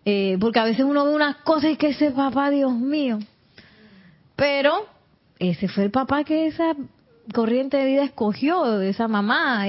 [0.08, 3.18] Eh, porque a veces uno ve unas cosas y que ese papá, Dios mío.
[4.36, 4.86] Pero
[5.40, 6.76] ese fue el papá que esa
[7.34, 9.66] corriente de vida escogió, esa mamá.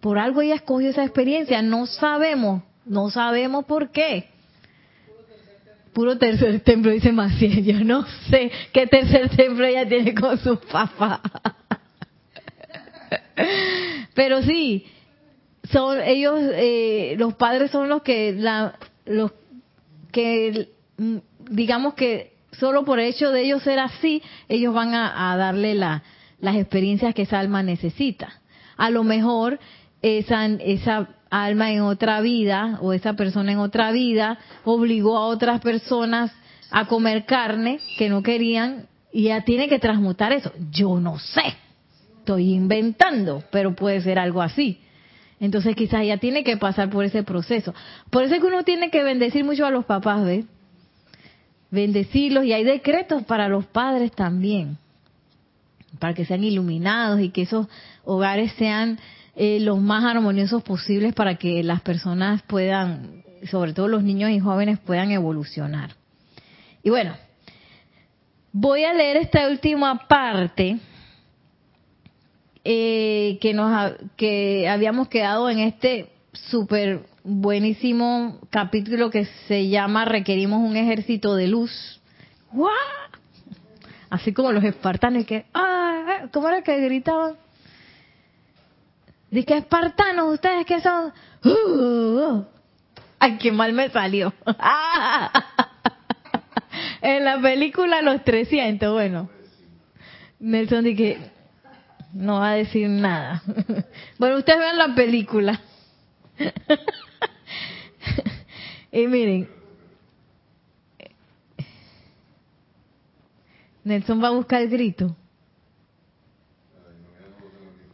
[0.00, 1.60] Por algo ella escogió esa experiencia.
[1.60, 4.30] No sabemos, no sabemos por qué.
[5.92, 7.62] Puro tercer templo, dice Maciel.
[7.62, 11.20] Yo no sé qué tercer templo ella tiene con su papá.
[14.14, 14.86] Pero sí,
[15.72, 18.74] son ellos, eh, los padres son los que, la,
[19.04, 19.32] los
[20.12, 20.68] que,
[21.50, 25.74] digamos que solo por el hecho de ellos ser así, ellos van a, a darle
[25.74, 26.02] la,
[26.40, 28.40] las experiencias que esa alma necesita.
[28.76, 29.58] A lo mejor
[30.02, 35.60] esa, esa alma en otra vida o esa persona en otra vida obligó a otras
[35.60, 36.32] personas
[36.70, 40.52] a comer carne que no querían y ya tiene que transmutar eso.
[40.70, 41.54] Yo no sé,
[42.18, 44.80] estoy inventando, pero puede ser algo así.
[45.38, 47.74] Entonces quizás ella tiene que pasar por ese proceso.
[48.10, 50.46] Por eso es que uno tiene que bendecir mucho a los papás, ¿ves?
[51.70, 54.78] Bendecirlos y hay decretos para los padres también,
[55.98, 57.66] para que sean iluminados y que esos
[58.04, 58.98] hogares sean
[59.34, 64.38] eh, los más armoniosos posibles para que las personas puedan, sobre todo los niños y
[64.38, 65.90] jóvenes, puedan evolucionar.
[66.82, 67.14] Y bueno,
[68.52, 70.78] voy a leer esta última parte
[72.68, 80.68] eh, que nos que habíamos quedado en este súper buenísimo capítulo que se llama Requerimos
[80.68, 82.00] un ejército de luz.
[82.50, 82.72] ¡Guau!
[84.10, 86.26] Así como los espartanos que, ¡ah!
[86.32, 87.36] ¿Cómo era que gritaban?
[89.30, 91.12] Dice espartanos, ustedes que son.
[91.44, 92.42] ¡Uh!
[93.20, 94.34] Ay, qué mal me salió.
[97.00, 99.30] en la película Los 300, bueno.
[100.40, 101.35] Nelson dice
[102.16, 103.42] no va a decir nada.
[104.18, 105.60] bueno, ustedes vean la película.
[108.92, 109.48] y miren,
[113.84, 115.16] Nelson va a buscar el grito.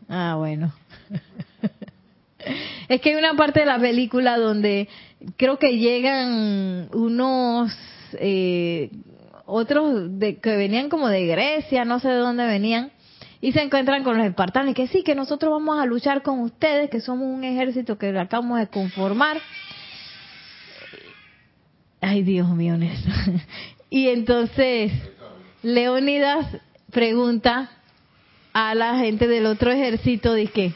[0.09, 0.73] Ah, bueno.
[2.89, 4.89] es que hay una parte de la película donde
[5.37, 7.73] creo que llegan unos
[8.15, 8.91] eh,
[9.47, 12.93] otros de, que venían como de Grecia, no sé de dónde venían,
[13.43, 16.89] y se encuentran con los espartanos, que sí, que nosotros vamos a luchar con ustedes,
[16.89, 19.39] que somos un ejército que acabamos de conformar.
[22.01, 23.43] Ay, Dios mío, Nelson.
[23.91, 24.91] Y entonces,
[25.63, 26.47] Leonidas
[26.91, 27.69] pregunta
[28.55, 30.73] a la gente del otro ejército, de qué,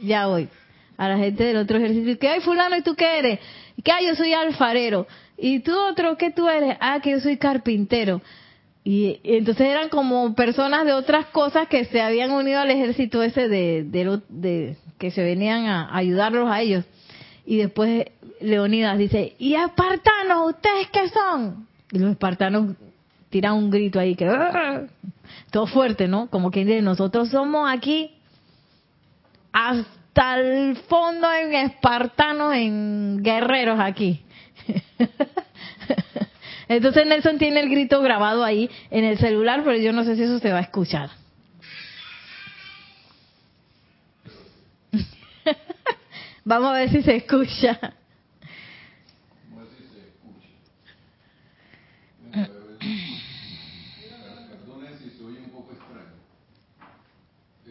[0.00, 0.48] ya hoy,
[0.96, 3.40] a la gente del otro ejército, que, ay, fulano, ¿y tú qué eres?
[3.82, 5.08] Que, ay, yo soy alfarero.
[5.38, 6.76] ¿Y tú otro qué tú eres?
[6.78, 8.20] Ah, que yo soy carpintero.
[8.84, 13.48] Y, entonces eran como personas de otras cosas que se habían unido al ejército ese
[13.48, 16.84] de, de, de que se venían a ayudarlos a ellos.
[17.46, 18.06] Y después
[18.40, 21.66] Leonidas dice, ¿y espartanos, ustedes qué son?
[21.92, 22.76] Y los espartanos
[23.30, 24.28] tiran un grito ahí que
[25.50, 26.28] todo fuerte, ¿no?
[26.28, 28.10] Como quien dice, nosotros somos aquí
[29.52, 34.22] hasta el fondo en espartanos, en guerreros aquí.
[36.76, 40.22] Entonces Nelson tiene el grito grabado ahí en el celular, pero yo no sé si
[40.22, 41.10] eso se va a escuchar.
[46.44, 47.78] Vamos a ver si se escucha.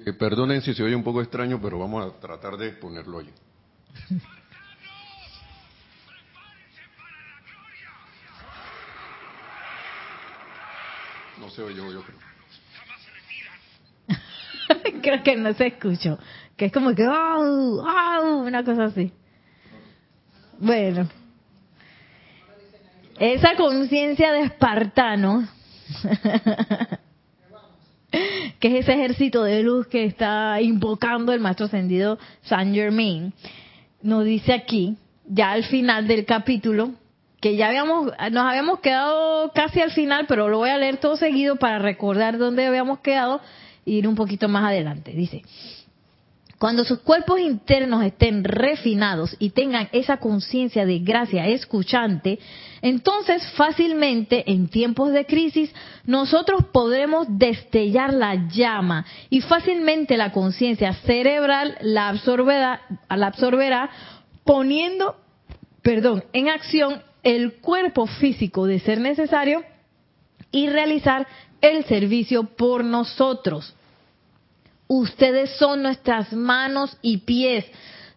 [0.03, 3.29] Eh, perdonen si se oye un poco extraño, pero vamos a tratar de ponerlo ahí.
[11.55, 12.17] se oye, yo creo.
[15.01, 16.17] creo que no se escuchó.
[16.55, 19.11] Que es como que, una cosa así.
[20.59, 21.09] Bueno.
[23.19, 25.47] Esa conciencia de espartano,
[28.59, 33.31] que es ese ejército de luz que está invocando el maestro ascendido Saint Germain,
[34.01, 36.95] nos dice aquí, ya al final del capítulo,
[37.41, 41.17] que ya habíamos, nos habíamos quedado casi al final, pero lo voy a leer todo
[41.17, 43.41] seguido para recordar dónde habíamos quedado
[43.85, 45.11] e ir un poquito más adelante.
[45.11, 45.41] Dice,
[46.59, 52.37] cuando sus cuerpos internos estén refinados y tengan esa conciencia de gracia escuchante,
[52.83, 55.73] entonces fácilmente en tiempos de crisis
[56.05, 63.89] nosotros podremos destellar la llama y fácilmente la conciencia cerebral la absorberá, la absorberá
[64.43, 65.15] poniendo,
[65.81, 69.63] perdón, en acción el cuerpo físico de ser necesario
[70.51, 71.27] y realizar
[71.61, 73.73] el servicio por nosotros.
[74.87, 77.65] Ustedes son nuestras manos y pies,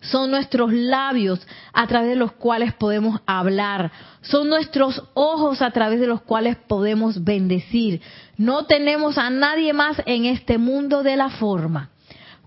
[0.01, 6.01] son nuestros labios a través de los cuales podemos hablar, son nuestros ojos a través
[6.01, 8.01] de los cuales podemos bendecir.
[8.37, 11.91] No tenemos a nadie más en este mundo de la forma.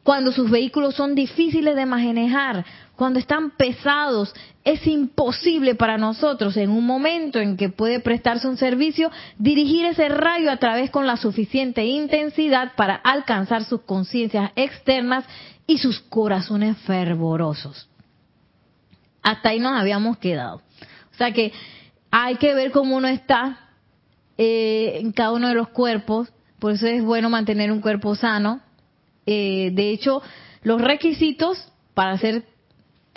[0.04, 2.66] Cuando sus vehículos son difíciles de manejar,
[2.98, 4.34] cuando están pesados,
[4.64, 10.10] es imposible para nosotros en un momento en que puede prestarse un servicio dirigir ese
[10.10, 15.26] rayo a través con la suficiente intensidad para alcanzar sus conciencias externas
[15.68, 17.88] y sus corazones fervorosos.
[19.22, 20.64] Hasta ahí nos habíamos quedado.
[21.14, 21.54] O sea que
[22.10, 23.60] hay que ver cómo uno está
[24.40, 28.60] eh, en cada uno de los cuerpos, por eso es bueno mantener un cuerpo sano.
[29.28, 30.24] Eh, de hecho,
[30.64, 32.57] los requisitos para hacer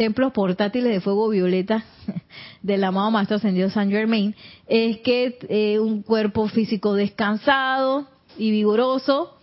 [0.00, 1.84] templos portátiles de fuego violeta
[2.62, 4.34] del amado Maestro Ascendido San Germain
[4.66, 8.06] es que eh, un cuerpo físico descansado
[8.38, 9.36] y vigoroso,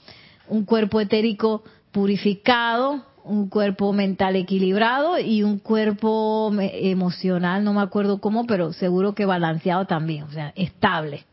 [0.48, 8.20] un cuerpo etérico purificado, un cuerpo mental equilibrado y un cuerpo emocional, no me acuerdo
[8.20, 11.24] cómo, pero seguro que balanceado también, o sea, estable.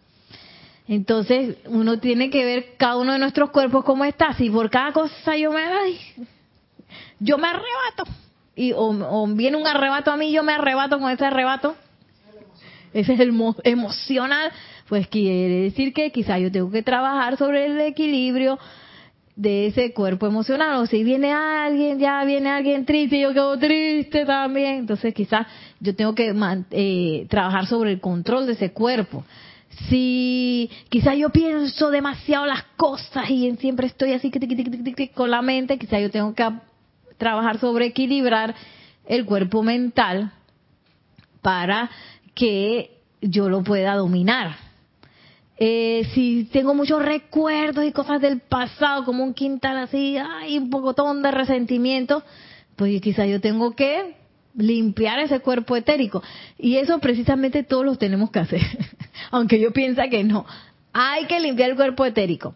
[0.87, 4.35] Entonces, uno tiene que ver cada uno de nuestros cuerpos cómo está.
[4.35, 5.99] Si por cada cosa yo me, ay,
[7.21, 8.05] yo me arrebato,
[8.57, 11.75] y o, viene un arrebato a mí, yo me arrebato con ese arrebato.
[12.93, 13.33] Ese es el
[13.65, 14.53] emocional.
[14.89, 18.59] Pues quiere decir que quizá yo tengo que trabajar sobre el equilibrio
[19.35, 20.77] de ese cuerpo emocional.
[20.77, 24.81] O si viene alguien, ya viene alguien triste yo quedo triste también.
[24.81, 25.47] Entonces quizás
[25.81, 26.33] yo tengo que
[26.71, 29.25] eh, trabajar sobre el control de ese cuerpo.
[29.89, 34.31] Si quizá yo pienso demasiado las cosas y siempre estoy así
[35.13, 36.45] con la mente, quizá yo tengo que
[37.25, 38.55] trabajar sobre equilibrar
[39.07, 40.31] el cuerpo mental
[41.41, 41.91] para
[42.35, 44.57] que yo lo pueda dominar.
[45.57, 50.69] Eh, si tengo muchos recuerdos y cosas del pasado, como un quintal así, hay un
[50.69, 52.23] pocotón de resentimiento,
[52.77, 54.17] pues quizá yo tengo que
[54.55, 56.23] limpiar ese cuerpo etérico.
[56.59, 58.61] Y eso precisamente todos los tenemos que hacer,
[59.31, 60.45] aunque yo piensa que no.
[60.93, 62.55] Hay que limpiar el cuerpo etérico.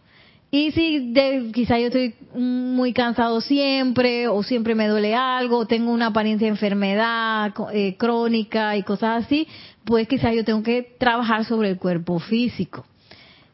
[0.50, 5.66] Y si de, quizá yo estoy muy cansado siempre, o siempre me duele algo, o
[5.66, 9.46] tengo una apariencia de enfermedad eh, crónica y cosas así,
[9.84, 12.87] pues quizá yo tengo que trabajar sobre el cuerpo físico,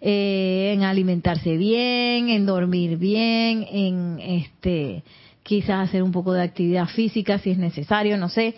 [0.00, 5.02] eh, en alimentarse bien, en dormir bien, en este,
[5.42, 8.54] quizás hacer un poco de actividad física si es necesario, no sé.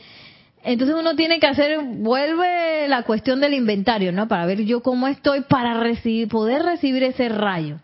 [0.62, 4.29] Entonces uno tiene que hacer, vuelve la cuestión del inventario, ¿no?
[4.29, 5.81] Para ver yo cómo estoy para
[6.29, 7.79] poder recibir ese rayo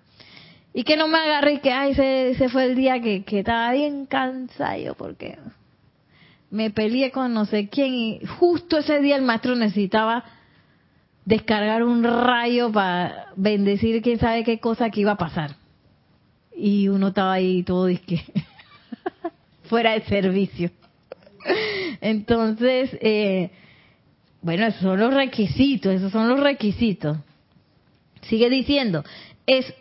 [0.75, 3.73] y que no me agarre y que, ay, ese, fue el día que, que estaba
[3.73, 5.39] bien cansado porque
[6.51, 10.25] me peleé con no sé quién y justo ese día el maestro necesitaba
[11.25, 15.57] descargar un rayo para bendecir quién sabe qué cosa que iba a pasar.
[16.55, 18.23] Y uno estaba ahí todo disque
[19.65, 20.71] fuera de servicio.
[22.01, 23.51] Entonces, eh,
[24.43, 27.17] bueno, esos son los requisitos, esos son los requisitos.
[28.23, 29.05] Sigue diciendo,
[29.47, 29.75] es,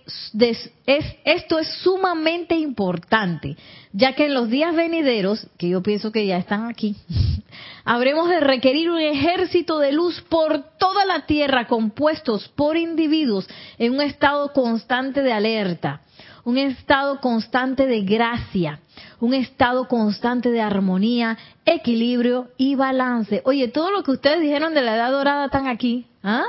[1.24, 3.58] esto es sumamente importante,
[3.94, 6.96] ya que en los días venideros, que yo pienso que ya están aquí,
[7.86, 13.48] habremos de requerir un ejército de luz por toda la tierra compuestos por individuos
[13.78, 16.02] en un estado constante de alerta,
[16.44, 18.80] un estado constante de gracia,
[19.20, 23.42] un estado constante de armonía, equilibrio y balance.
[23.46, 26.46] Oye, todo lo que ustedes dijeron de la edad dorada están aquí, ¿ah?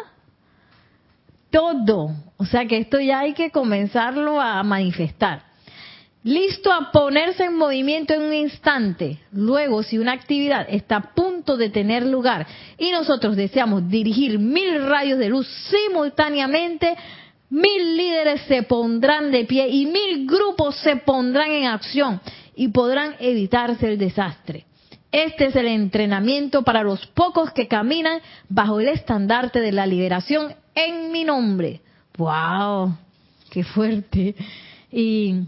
[1.53, 2.11] Todo.
[2.37, 5.53] O sea que esto ya hay que comenzarlo a manifestar
[6.25, 9.19] listo a ponerse en movimiento en un instante.
[9.33, 12.47] Luego, si una actividad está a punto de tener lugar
[12.79, 16.95] y nosotros deseamos dirigir mil rayos de luz simultáneamente,
[17.51, 22.21] mil líderes se pondrán de pie y mil grupos se pondrán en acción
[22.55, 24.67] y podrán evitarse el desastre.
[25.13, 30.55] Este es el entrenamiento para los pocos que caminan bajo el estandarte de la liberación
[30.75, 31.83] en mi nombre.
[32.17, 32.97] ¡Wow!
[33.51, 34.35] ¡Qué fuerte!
[34.91, 35.47] Y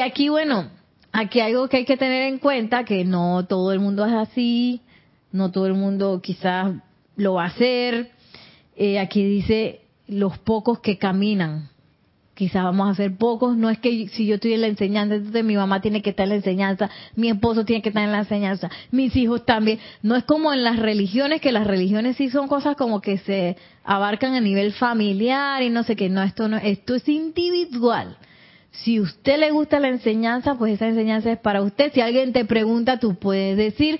[0.00, 0.70] aquí, bueno,
[1.12, 4.80] aquí algo que hay que tener en cuenta, que no todo el mundo es así,
[5.32, 6.72] no todo el mundo quizás
[7.16, 8.12] lo va a hacer.
[8.76, 11.68] Eh, aquí dice los pocos que caminan.
[12.36, 13.56] Quizás vamos a ser pocos.
[13.56, 16.24] No es que si yo estoy en la enseñanza, entonces mi mamá tiene que estar
[16.24, 19.78] en la enseñanza, mi esposo tiene que estar en la enseñanza, mis hijos también.
[20.02, 23.56] No es como en las religiones, que las religiones sí son cosas como que se
[23.84, 26.10] abarcan a nivel familiar y no sé qué.
[26.10, 28.18] No, esto no, esto es individual.
[28.70, 31.90] Si usted le gusta la enseñanza, pues esa enseñanza es para usted.
[31.94, 33.98] Si alguien te pregunta, tú puedes decir,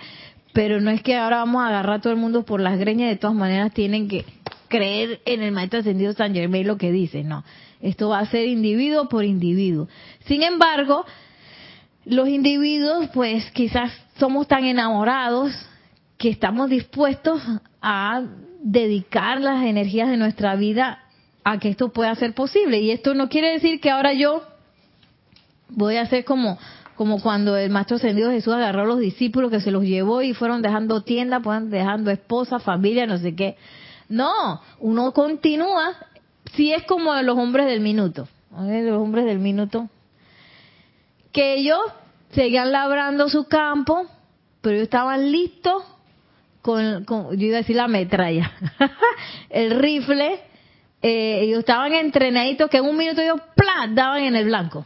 [0.52, 3.08] pero no es que ahora vamos a agarrar a todo el mundo por las greñas,
[3.08, 4.26] de todas maneras tienen que
[4.68, 7.42] creer en el maestro ascendido San Germain lo que dice, no.
[7.80, 9.88] Esto va a ser individuo por individuo.
[10.26, 11.04] Sin embargo,
[12.04, 15.52] los individuos, pues quizás somos tan enamorados
[16.18, 17.42] que estamos dispuestos
[17.82, 18.22] a
[18.62, 21.02] dedicar las energías de nuestra vida
[21.44, 22.80] a que esto pueda ser posible.
[22.80, 24.42] Y esto no quiere decir que ahora yo
[25.68, 26.58] voy a hacer como
[26.96, 30.32] como cuando el maestro ascendido Jesús agarró a los discípulos que se los llevó y
[30.32, 33.56] fueron dejando tienda, fueron dejando esposa, familia, no sé qué.
[34.08, 35.94] No, uno continúa,
[36.56, 39.88] si es como los hombres del minuto, los hombres del minuto,
[41.32, 41.80] que ellos
[42.30, 44.06] seguían labrando su campo,
[44.62, 45.84] pero ellos estaban listos
[46.62, 48.52] con, yo iba a decir la metralla,
[49.50, 50.40] el rifle,
[51.02, 53.86] eh, ellos estaban entrenaditos que en un minuto ellos ¡plá!
[53.88, 54.84] daban en el blanco.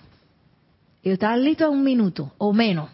[1.02, 2.90] Ellos estaban listos en un minuto o menos.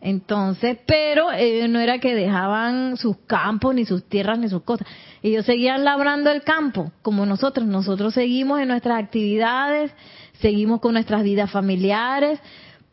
[0.00, 1.28] Entonces, pero
[1.68, 4.86] no era que dejaban sus campos, ni sus tierras, ni sus cosas.
[5.22, 7.66] Ellos seguían labrando el campo, como nosotros.
[7.66, 9.92] Nosotros seguimos en nuestras actividades,
[10.40, 12.40] seguimos con nuestras vidas familiares,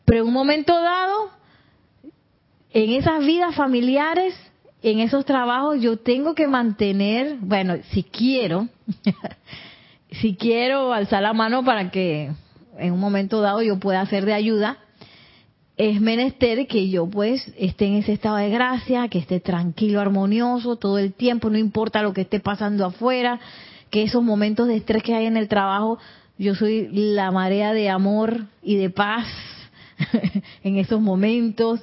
[0.04, 1.30] pero en un momento dado,
[2.72, 4.34] en esas vidas familiares,
[4.82, 8.68] en esos trabajos, yo tengo que mantener, bueno, si quiero,
[10.10, 12.30] si quiero alzar la mano para que
[12.78, 14.78] en un momento dado yo pueda ser de ayuda,
[15.78, 20.74] es menester que yo pues esté en ese estado de gracia, que esté tranquilo, armonioso
[20.74, 23.38] todo el tiempo, no importa lo que esté pasando afuera,
[23.88, 25.98] que esos momentos de estrés que hay en el trabajo,
[26.36, 29.26] yo soy la marea de amor y de paz
[30.64, 31.80] en esos momentos.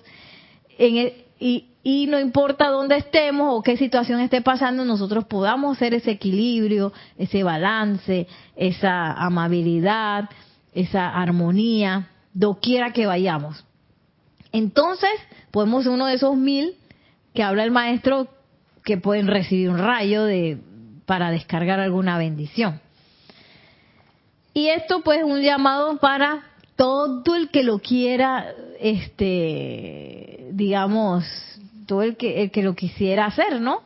[0.78, 5.94] En y, y no importa dónde estemos o qué situación esté pasando, nosotros podamos hacer
[5.94, 8.28] ese equilibrio, ese balance,
[8.58, 10.30] esa amabilidad,
[10.74, 13.65] esa armonía, doquiera que vayamos.
[14.58, 15.12] Entonces,
[15.52, 16.76] podemos ser uno de esos mil
[17.34, 18.30] que habla el maestro
[18.86, 20.60] que pueden recibir un rayo de
[21.06, 22.80] para descargar alguna bendición.
[24.54, 26.44] Y esto pues es un llamado para
[26.78, 28.46] todo el que lo quiera,
[28.80, 31.26] este, digamos,
[31.86, 33.82] todo el que, el que lo quisiera hacer, ¿no?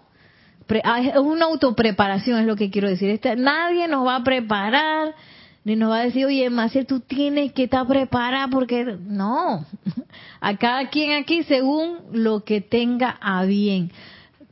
[0.84, 3.10] Ah, es una autopreparación, es lo que quiero decir.
[3.10, 5.16] Este, nadie nos va a preparar,
[5.64, 9.66] ni nos va a decir, oye, Maciel, tú tienes que estar preparada porque no,
[10.41, 13.91] a cada quien aquí según lo que tenga a bien,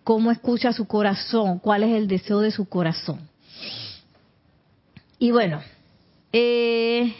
[0.03, 3.21] cómo escucha su corazón, cuál es el deseo de su corazón.
[5.19, 5.61] Y bueno,
[6.31, 7.15] eh,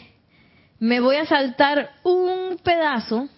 [0.78, 3.28] me voy a saltar un pedazo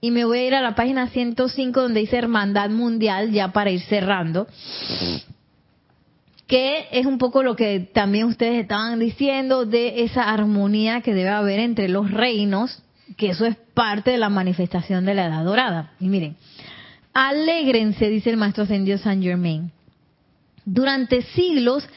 [0.00, 3.70] y me voy a ir a la página 105 donde dice Hermandad Mundial, ya para
[3.70, 4.46] ir cerrando
[6.52, 11.30] que es un poco lo que también ustedes estaban diciendo de esa armonía que debe
[11.30, 12.82] haber entre los reinos,
[13.16, 15.92] que eso es parte de la manifestación de la edad dorada.
[15.98, 16.36] Y miren,
[17.14, 19.72] alégrense, dice el maestro ascendido San Germain.
[20.66, 21.88] Durante siglos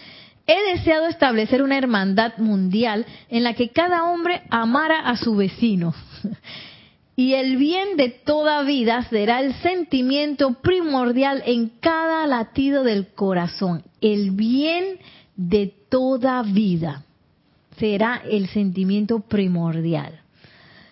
[0.47, 5.93] he deseado establecer una hermandad mundial en la que cada hombre amara a su vecino
[7.18, 13.84] y el bien de toda vida será el sentimiento primordial en cada latido del corazón.
[14.06, 14.99] El bien
[15.36, 17.03] de toda vida
[17.78, 20.22] será el sentimiento primordial.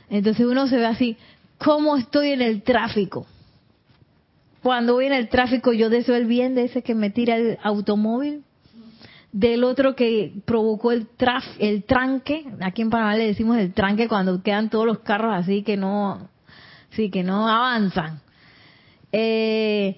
[0.10, 1.18] Entonces uno se ve así,
[1.60, 3.28] cómo estoy en el tráfico.
[4.64, 7.60] Cuando voy en el tráfico yo deseo el bien de ese que me tira el
[7.62, 8.44] automóvil,
[9.32, 14.08] del otro que provocó el traf, el tranque, aquí en Panamá le decimos el tranque
[14.08, 16.30] cuando quedan todos los carros así que no,
[16.90, 18.22] sí, que no avanzan.
[19.12, 19.98] Eh,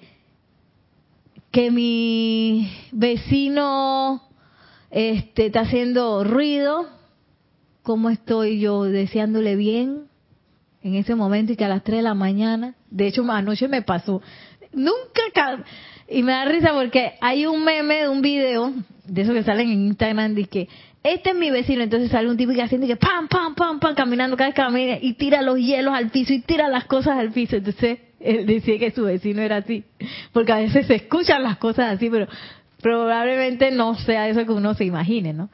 [1.50, 4.22] que mi vecino
[4.90, 6.86] este, está haciendo ruido,
[7.82, 10.04] ¿cómo estoy yo deseándole bien
[10.82, 13.82] en ese momento y que a las 3 de la mañana, de hecho anoche me
[13.82, 14.22] pasó,
[14.72, 15.64] nunca,
[16.08, 18.72] y me da risa porque hay un meme de un video,
[19.04, 20.68] de esos que salen en Instagram, de que
[21.02, 23.94] este es mi vecino, entonces sale un tipo que haciendo que pam, pam, pam, pam,
[23.94, 27.30] caminando cada vez camina y tira los hielos al piso y tira las cosas al
[27.30, 27.98] piso, entonces
[28.30, 29.84] él decía que su vecino era así,
[30.32, 32.26] porque a veces se escuchan las cosas así, pero
[32.82, 35.48] probablemente no sea eso que uno se imagine, ¿no?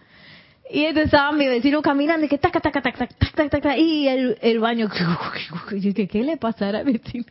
[0.70, 4.08] Y entonces estaba mi vecino caminando y que taca, taca, taca, taca, taca, taca, y
[4.08, 4.88] el, el baño,
[5.70, 7.26] y dije, ¿qué le pasará al vecino?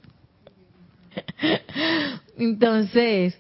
[2.38, 3.38] Entonces,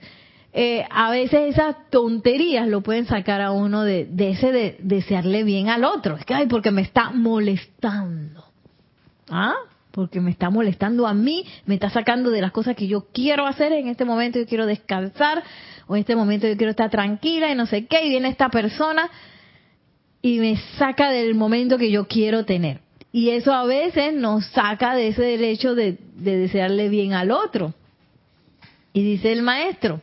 [0.54, 5.43] eh, a veces esas tonterías lo pueden sacar a uno de, de ese de desearle
[5.43, 6.18] bien al otro.
[6.18, 8.45] Es que, ay, porque me está molestando.
[9.30, 9.56] ¿Ah?
[9.92, 13.46] Porque me está molestando a mí, me está sacando de las cosas que yo quiero
[13.46, 15.44] hacer en este momento, yo quiero descansar,
[15.88, 18.50] o en este momento yo quiero estar tranquila y no sé qué, y viene esta
[18.50, 19.10] persona
[20.22, 22.80] y me saca del momento que yo quiero tener.
[23.12, 27.74] Y eso a veces nos saca de ese derecho de, de desearle bien al otro.
[28.94, 30.02] Y dice el maestro,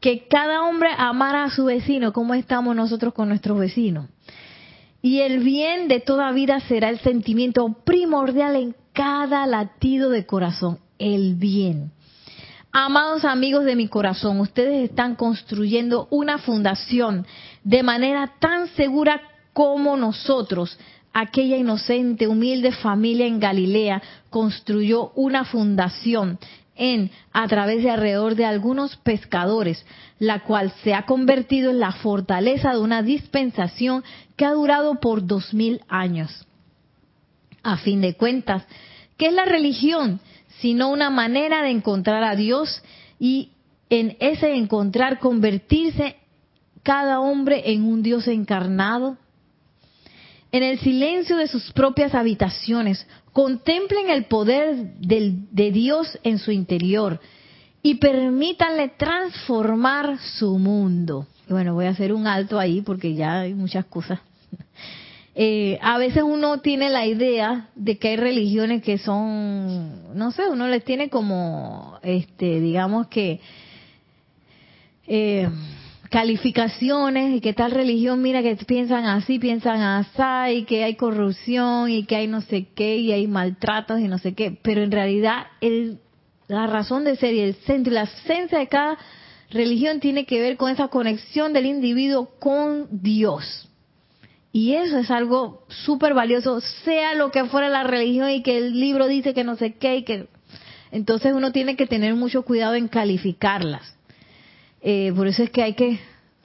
[0.00, 4.06] que cada hombre amara a su vecino, como estamos nosotros con nuestros vecinos.
[5.04, 10.78] Y el bien de toda vida será el sentimiento primordial en cada latido de corazón,
[10.98, 11.92] el bien.
[12.72, 17.26] Amados amigos de mi corazón, ustedes están construyendo una fundación
[17.64, 19.20] de manera tan segura
[19.52, 20.78] como nosotros,
[21.12, 24.00] aquella inocente, humilde familia en Galilea,
[24.30, 26.38] construyó una fundación
[26.76, 29.84] en a través de alrededor de algunos pescadores,
[30.26, 34.04] la cual se ha convertido en la fortaleza de una dispensación
[34.36, 36.46] que ha durado por dos mil años.
[37.62, 38.64] A fin de cuentas,
[39.16, 40.20] ¿qué es la religión?
[40.60, 42.82] Sino una manera de encontrar a Dios
[43.18, 43.50] y
[43.90, 46.16] en ese encontrar convertirse
[46.82, 49.16] cada hombre en un Dios encarnado.
[50.52, 57.20] En el silencio de sus propias habitaciones, contemplen el poder de Dios en su interior
[57.86, 61.26] y permítanle transformar su mundo.
[61.50, 64.18] bueno, voy a hacer un alto ahí porque ya hay muchas cosas.
[65.36, 70.48] Eh, a veces uno tiene la idea de que hay religiones que son, no sé,
[70.48, 73.40] uno les tiene como, este, digamos que,
[75.08, 75.48] eh,
[76.08, 81.90] calificaciones y que tal religión, mira que piensan así, piensan así, y que hay corrupción
[81.90, 84.92] y que hay no sé qué y hay maltratos y no sé qué, pero en
[84.92, 85.98] realidad el,
[86.48, 88.98] la razón de ser y el centro y la esencia de cada
[89.50, 93.68] religión tiene que ver con esa conexión del individuo con Dios.
[94.52, 98.78] Y eso es algo súper valioso, sea lo que fuera la religión y que el
[98.78, 100.28] libro dice que no sé qué y que...
[100.92, 103.94] Entonces uno tiene que tener mucho cuidado en calificarlas
[104.86, 105.98] eh, por eso es que hay que,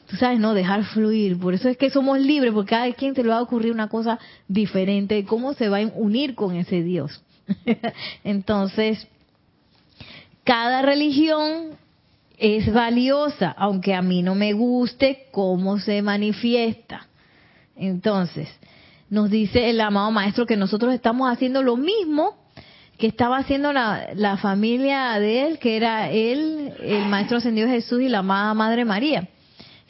[0.08, 1.38] tú sabes, no dejar fluir.
[1.38, 3.90] Por eso es que somos libres, porque cada quien se le va a ocurrir una
[3.90, 7.22] cosa diferente cómo se va a unir con ese Dios.
[8.24, 9.06] Entonces,
[10.50, 11.78] cada religión
[12.40, 17.06] es valiosa, aunque a mí no me guste cómo se manifiesta.
[17.76, 18.50] Entonces,
[19.12, 22.36] nos dice el amado maestro que nosotros estamos haciendo lo mismo
[22.98, 28.10] que estaba haciendo la, familia de él, que era él, el Maestro Ascendido Jesús y
[28.10, 29.28] la amada Madre María,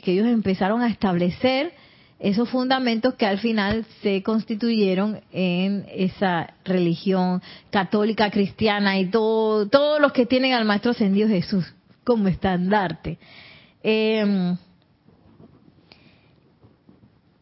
[0.03, 1.71] que ellos empezaron a establecer
[2.19, 10.01] esos fundamentos que al final se constituyeron en esa religión católica, cristiana y todo, todos
[10.01, 11.65] los que tienen al Maestro Ascendido Jesús
[12.03, 13.17] como estandarte.
[13.81, 14.57] Em,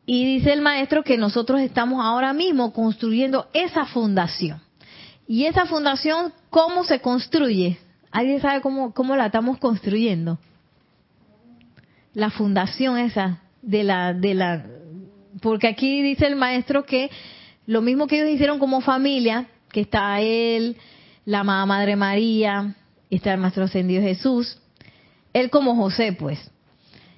[0.06, 4.62] y dice el maestro que nosotros estamos ahora mismo construyendo esa fundación.
[5.28, 7.80] ¿Y esa fundación cómo se construye?
[8.12, 10.38] ¿Alguien sabe cómo, cómo la estamos construyendo?
[12.14, 14.66] La fundación esa de la, de la,
[15.42, 17.12] porque aquí dice el maestro que
[17.66, 20.78] lo mismo que ellos hicieron como familia, que está él,
[21.26, 22.76] la Madre María,
[23.10, 24.58] está el Maestro Ascendido Jesús,
[25.34, 26.40] él como José, pues,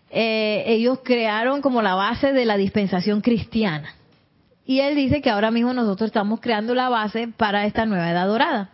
[0.10, 3.94] eh, ellos crearon como la base de la dispensación cristiana.
[4.66, 8.28] Y él dice que ahora mismo nosotros estamos creando la base para esta nueva edad
[8.28, 8.72] dorada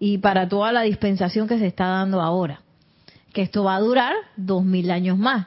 [0.00, 2.62] y para toda la dispensación que se está dando ahora.
[3.32, 5.46] Que esto va a durar dos mil años más.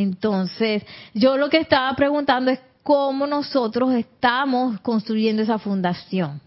[0.00, 6.40] Entonces, yo lo que estaba preguntando es cómo nosotros estamos construyendo esa fundación.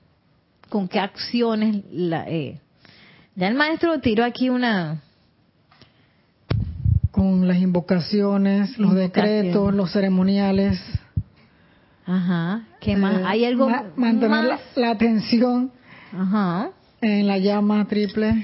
[0.70, 2.58] con qué acciones la, eh,
[3.36, 5.02] ya el maestro tiró aquí una
[7.12, 9.12] con las invocaciones, los Invocaciones.
[9.43, 10.80] decretos, los ceremoniales.
[12.06, 15.72] ajá qué más eh, hay algo ma- mantener la, la atención
[16.18, 16.70] ajá
[17.02, 18.41] en la llama triple.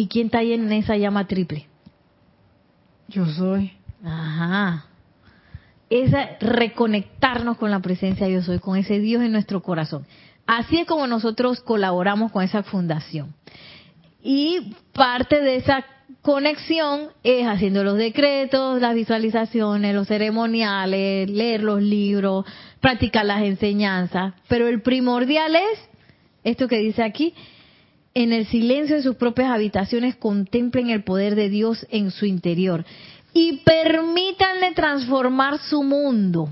[0.00, 1.66] Y quién está ahí en esa llama triple
[3.08, 3.72] Yo soy.
[4.02, 4.86] Ajá.
[5.90, 10.06] Esa reconectarnos con la presencia yo soy, con ese Dios en nuestro corazón.
[10.46, 13.34] Así es como nosotros colaboramos con esa fundación.
[14.22, 15.84] Y parte de esa
[16.22, 22.46] conexión es haciendo los decretos, las visualizaciones, los ceremoniales, leer los libros,
[22.80, 24.32] practicar las enseñanzas.
[24.48, 25.78] Pero el primordial es
[26.42, 27.34] esto que dice aquí,
[28.14, 32.84] en el silencio de sus propias habitaciones contemplen el poder de Dios en su interior
[33.32, 36.48] y permítanle transformar su mundo.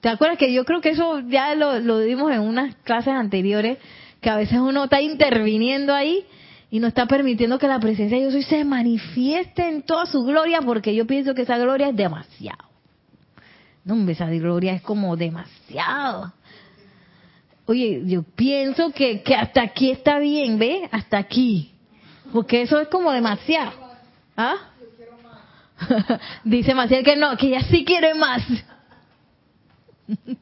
[0.00, 3.78] ¿Te acuerdas que yo creo que eso ya lo, lo dimos en unas clases anteriores,
[4.20, 6.24] que a veces uno está interviniendo ahí
[6.70, 10.62] y no está permitiendo que la presencia de Dios se manifieste en toda su gloria,
[10.62, 12.70] porque yo pienso que esa gloria es demasiado.
[13.84, 16.32] No, esa gloria es como demasiado.
[17.70, 20.88] Oye, yo pienso que, que hasta aquí está bien, ¿ve?
[20.90, 21.70] Hasta aquí.
[22.32, 23.70] Porque eso es como demasiado.
[24.36, 24.56] ¿Ah?
[26.42, 28.42] Dice Maciel que no, que ella sí quiere más.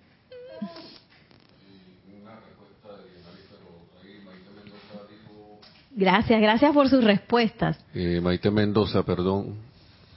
[5.90, 7.76] Gracias, gracias por sus respuestas.
[7.92, 9.56] Eh, Maite Mendoza, perdón,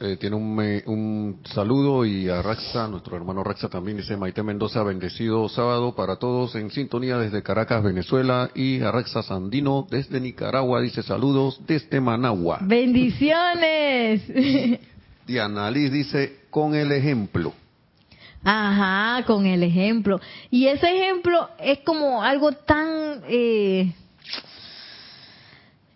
[0.02, 4.42] eh, tiene un, me- un saludo y a Raxa, nuestro hermano Raxa también dice Maite
[4.44, 10.20] Mendoza, bendecido sábado para todos en sintonía desde Caracas, Venezuela y a Raxa Sandino desde
[10.20, 12.58] Nicaragua dice saludos desde Managua.
[12.62, 14.24] Bendiciones.
[15.28, 17.54] Diana Liz dice con el ejemplo.
[18.44, 20.20] Ajá, con el ejemplo.
[20.50, 23.94] Y ese ejemplo es como algo tan, eh,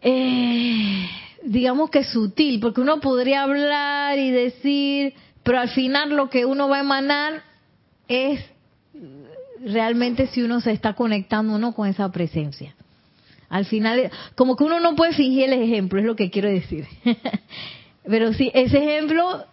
[0.02, 1.08] eh,
[1.46, 6.68] digamos que sutil, porque uno podría hablar y decir, pero al final lo que uno
[6.68, 7.44] va a emanar
[8.08, 8.44] es
[9.64, 12.76] realmente si uno se está conectando o no con esa presencia.
[13.48, 16.88] Al final, como que uno no puede fingir el ejemplo, es lo que quiero decir.
[18.04, 19.46] Pero sí, ese ejemplo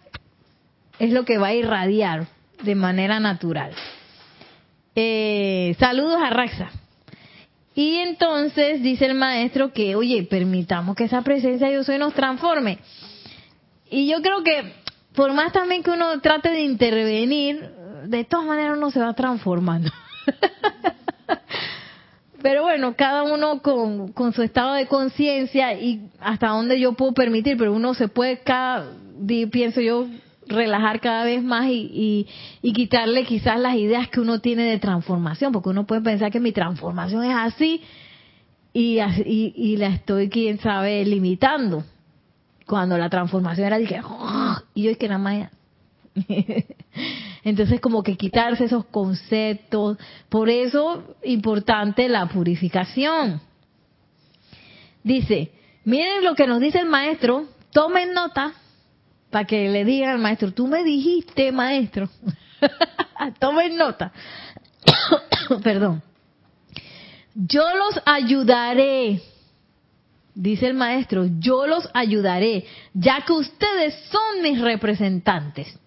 [0.99, 2.27] es lo que va a irradiar
[2.63, 3.71] de manera natural.
[4.95, 6.71] Eh, saludos a Raxa.
[7.75, 12.77] Y entonces dice el maestro que, oye, permitamos que esa presencia yo soy nos transforme.
[13.89, 14.73] Y yo creo que,
[15.15, 17.71] por más también que uno trate de intervenir,
[18.05, 19.89] de todas maneras uno se va transformando.
[22.43, 27.13] Pero bueno, cada uno con, con su estado de conciencia y hasta dónde yo puedo
[27.13, 28.91] permitir, pero uno se puede, cada,
[29.49, 30.07] pienso yo,
[30.53, 32.27] relajar cada vez más y, y,
[32.61, 36.39] y quitarle quizás las ideas que uno tiene de transformación, porque uno puede pensar que
[36.39, 37.81] mi transformación es así
[38.71, 41.83] y, y, y la estoy, quién sabe, limitando.
[42.65, 44.01] Cuando la transformación era, dije,
[44.73, 45.49] y yo es que nada más
[47.43, 49.97] entonces, como que quitarse esos conceptos.
[50.29, 53.41] Por eso, importante la purificación.
[55.03, 55.51] Dice,
[55.83, 58.53] miren lo que nos dice el maestro, tomen nota
[59.33, 62.07] para que le digan al maestro, tú me dijiste, maestro.
[63.39, 64.13] tomen nota.
[65.63, 66.03] Perdón.
[67.33, 69.23] Yo los ayudaré,
[70.35, 75.79] dice el maestro, yo los ayudaré, ya que ustedes son mis representantes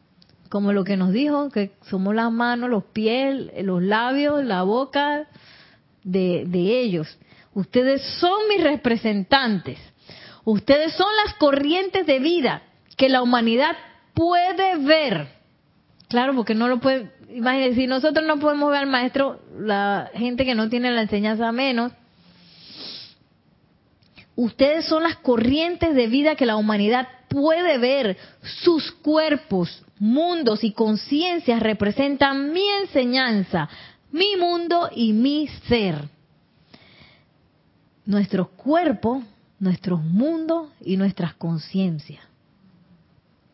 [0.49, 5.29] como lo que nos dijo, que somos las manos, los pies, los labios, la boca
[6.03, 7.19] de, de ellos.
[7.53, 9.79] Ustedes son mis representantes.
[10.45, 12.63] Ustedes son las corrientes de vida
[12.97, 13.77] que la humanidad
[14.15, 15.29] puede ver.
[16.09, 17.13] Claro, porque no lo puede.
[17.31, 21.53] Imagínense, si nosotros no podemos ver al maestro, la gente que no tiene la enseñanza
[21.53, 21.93] menos.
[24.37, 28.17] Ustedes son las corrientes de vida que la humanidad puede ver.
[28.63, 33.69] Sus cuerpos, mundos y conciencias representan mi enseñanza,
[34.13, 36.09] mi mundo y mi ser.
[38.05, 39.25] Nuestros cuerpos,
[39.59, 42.23] nuestros mundos y nuestras conciencias.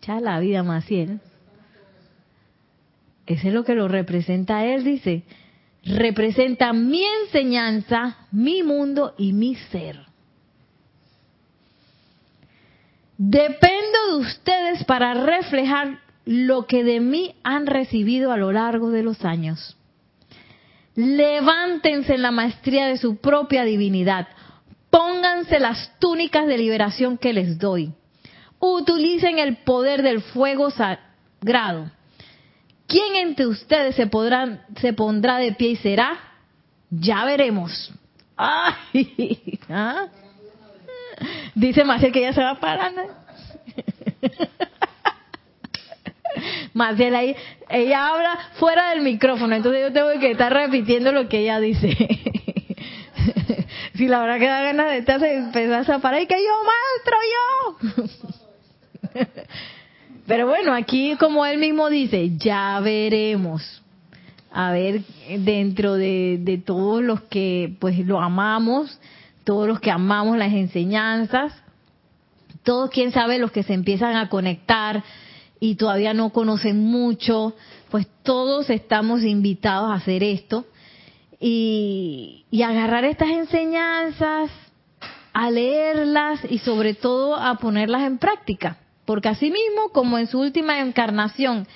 [0.03, 1.21] Ya la vida, Maciel.
[3.27, 5.23] Ese es lo que lo representa él, dice.
[5.85, 10.01] Representa mi enseñanza, mi mundo y mi ser.
[13.17, 19.03] Dependo de ustedes para reflejar lo que de mí han recibido a lo largo de
[19.03, 19.77] los años.
[20.95, 24.29] Levántense en la maestría de su propia divinidad.
[24.91, 27.95] Pónganse las túnicas de liberación que les doy.
[28.65, 31.91] Utilicen el poder del fuego sagrado.
[32.93, 36.19] ¿quién entre ustedes se, podrá, se pondrá de pie y será?
[36.91, 37.91] Ya veremos.
[38.37, 38.77] ¿ah?
[41.55, 42.93] Dice Maciel que ya se va parar.
[46.75, 47.37] Maciel ahí,
[47.69, 51.97] ella habla fuera del micrófono, entonces yo tengo que estar repitiendo lo que ella dice.
[53.95, 57.17] si la verdad que da ganas de estar, empezar a parar y que yo, maestro,
[57.33, 58.22] yo.
[60.27, 63.83] Pero bueno, aquí como él mismo dice, ya veremos.
[64.53, 65.03] A ver,
[65.39, 69.01] dentro de, todos los que pues lo amamos,
[69.45, 71.55] todos los que amamos las enseñanzas,
[72.63, 75.03] todos, quién sabe, los que se empiezan a conectar
[75.59, 77.55] y todavía no conocen mucho,
[77.91, 80.67] pues todos estamos invitados a hacer esto
[81.41, 84.51] y, y agarrar estas enseñanzas,
[85.33, 88.77] a leerlas y sobre todo a ponerlas en práctica.
[89.05, 91.67] Porque así mismo, como en su última encarnación,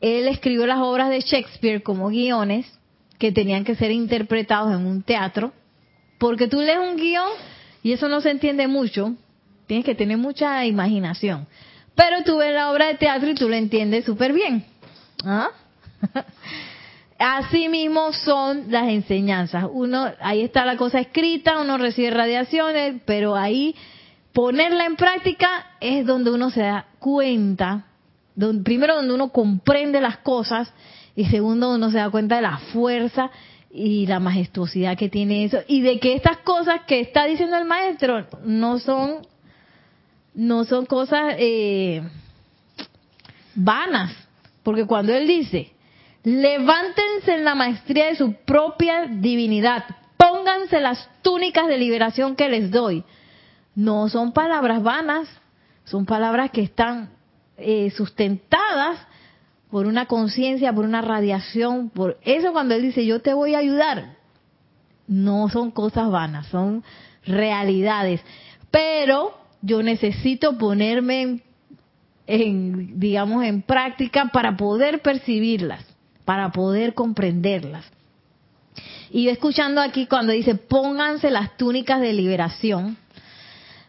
[0.00, 2.66] él escribió las obras de Shakespeare como guiones
[3.18, 5.52] que tenían que ser interpretados en un teatro,
[6.18, 7.28] porque tú lees un guion
[7.82, 9.14] y eso no se entiende mucho,
[9.66, 11.46] tienes que tener mucha imaginación.
[11.94, 14.64] Pero tú ves la obra de teatro y tú la entiendes súper bien.
[15.24, 15.48] ¿Ah?
[17.18, 19.64] Así mismo son las enseñanzas.
[19.68, 23.74] Uno, ahí está la cosa escrita, uno recibe radiaciones, pero ahí
[24.38, 27.86] ponerla en práctica es donde uno se da cuenta,
[28.62, 30.72] primero donde uno comprende las cosas
[31.16, 33.32] y segundo uno se da cuenta de la fuerza
[33.72, 37.64] y la majestuosidad que tiene eso y de que estas cosas que está diciendo el
[37.64, 39.26] maestro no son
[40.34, 42.08] no son cosas eh,
[43.56, 44.14] vanas.
[44.62, 45.72] Porque cuando él dice
[46.22, 49.84] levántense en la maestría de su propia divinidad
[50.16, 53.02] pónganse las túnicas de liberación que les doy
[53.78, 55.28] no son palabras vanas
[55.84, 57.10] son palabras que están
[57.56, 58.98] eh, sustentadas
[59.70, 63.58] por una conciencia, por una radiación, por eso cuando él dice yo te voy a
[63.58, 64.16] ayudar,
[65.06, 66.82] no son cosas vanas, son
[67.24, 68.20] realidades.
[68.70, 71.40] Pero yo necesito ponerme
[72.26, 75.84] en, digamos, en práctica para poder percibirlas,
[76.24, 77.84] para poder comprenderlas.
[79.10, 82.98] Y escuchando aquí cuando dice pónganse las túnicas de liberación,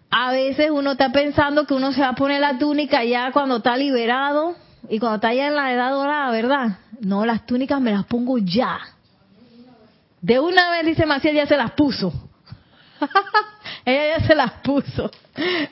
[0.09, 3.57] a veces uno está pensando que uno se va a poner la túnica ya cuando
[3.57, 4.55] está liberado,
[4.87, 6.79] y cuando está allá en la edad dorada, ¿verdad?
[7.01, 8.79] No, las túnicas me las pongo ya.
[10.21, 12.13] De una vez, dice Maciel, ya se las puso.
[13.85, 15.11] Ella ya se las puso.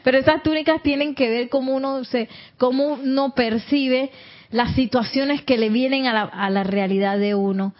[0.03, 4.11] Pero esas túnicas tienen que ver cómo uno se, cómo uno percibe
[4.49, 7.73] las situaciones que le vienen a la, a la realidad de uno,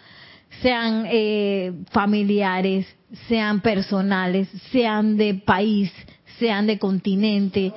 [0.60, 2.94] sean eh, familiares,
[3.28, 5.90] sean personales, sean de país,
[6.38, 7.72] sean de continente,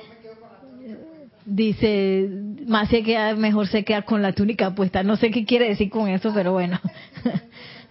[1.44, 2.28] Dice,
[2.66, 5.02] más que mejor se queda con la túnica puesta.
[5.02, 6.80] No sé qué quiere decir con eso, pero bueno.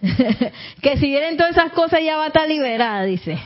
[0.80, 3.38] que si vienen todas esas cosas ya va a estar liberada, dice.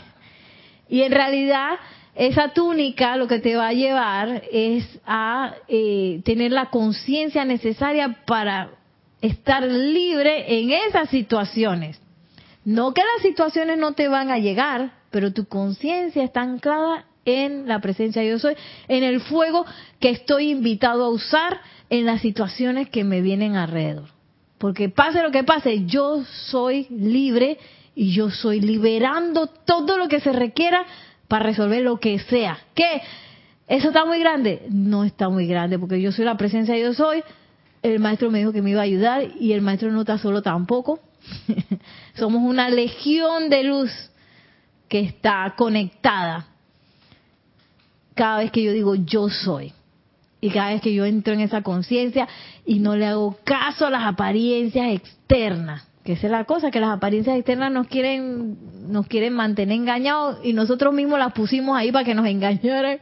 [0.88, 1.70] Y en realidad
[2.14, 8.16] esa túnica lo que te va a llevar es a eh, tener la conciencia necesaria
[8.26, 8.70] para
[9.20, 12.00] estar libre en esas situaciones.
[12.64, 17.68] No que las situaciones no te van a llegar, pero tu conciencia está anclada en
[17.68, 18.54] la presencia yo soy,
[18.88, 19.66] en el fuego
[20.00, 21.60] que estoy invitado a usar
[21.90, 24.08] en las situaciones que me vienen alrededor.
[24.58, 27.58] Porque pase lo que pase, yo soy libre
[27.94, 30.84] y yo soy liberando todo lo que se requiera
[31.28, 32.58] para resolver lo que sea.
[32.74, 33.02] ¿Qué?
[33.66, 34.62] ¿Eso está muy grande?
[34.70, 37.22] No está muy grande porque yo soy la presencia yo soy.
[37.82, 40.40] El maestro me dijo que me iba a ayudar y el maestro no está solo
[40.40, 41.00] tampoco.
[42.14, 43.90] Somos una legión de luz
[44.88, 46.46] que está conectada
[48.16, 49.72] cada vez que yo digo yo soy.
[50.40, 52.28] Y cada vez que yo entro en esa conciencia
[52.64, 56.80] y no le hago caso a las apariencias externas, que esa es la cosa, que
[56.80, 58.56] las apariencias externas nos quieren,
[58.90, 63.00] nos quieren mantener engañados y nosotros mismos las pusimos ahí para que nos engañaran.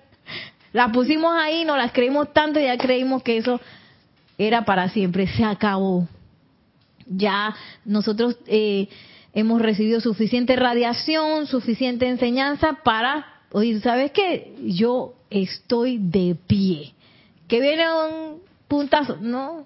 [0.73, 3.61] Las pusimos ahí, nos las creímos tanto y ya creímos que eso
[4.39, 6.09] era para siempre, se acabó.
[7.07, 7.55] Ya
[7.85, 8.89] nosotros eh,
[9.35, 14.53] hemos recibido suficiente radiación, suficiente enseñanza para oye, ¿sabes qué?
[14.65, 16.93] Yo estoy de pie.
[17.47, 19.17] Que viene un puntazo.
[19.21, 19.65] No,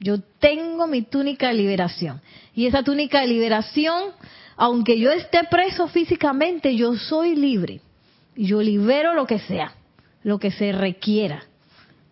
[0.00, 2.20] yo tengo mi túnica de liberación.
[2.52, 4.10] Y esa túnica de liberación,
[4.56, 7.80] aunque yo esté preso físicamente, yo soy libre.
[8.34, 9.72] Yo libero lo que sea,
[10.24, 11.44] lo que se requiera,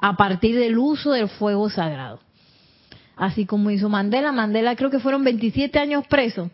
[0.01, 2.21] a partir del uso del fuego sagrado.
[3.17, 4.31] Así como hizo Mandela.
[4.31, 6.53] Mandela creo que fueron 27 años preso.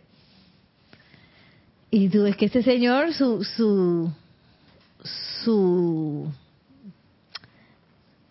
[1.90, 4.10] Y tú ves que ese señor, su, su,
[5.44, 6.30] su,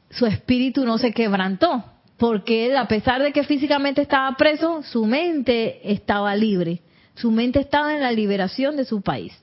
[0.10, 1.84] su espíritu no se quebrantó,
[2.18, 6.82] porque a pesar de que físicamente estaba preso, su mente estaba libre,
[7.16, 9.34] su mente estaba en la liberación de su país.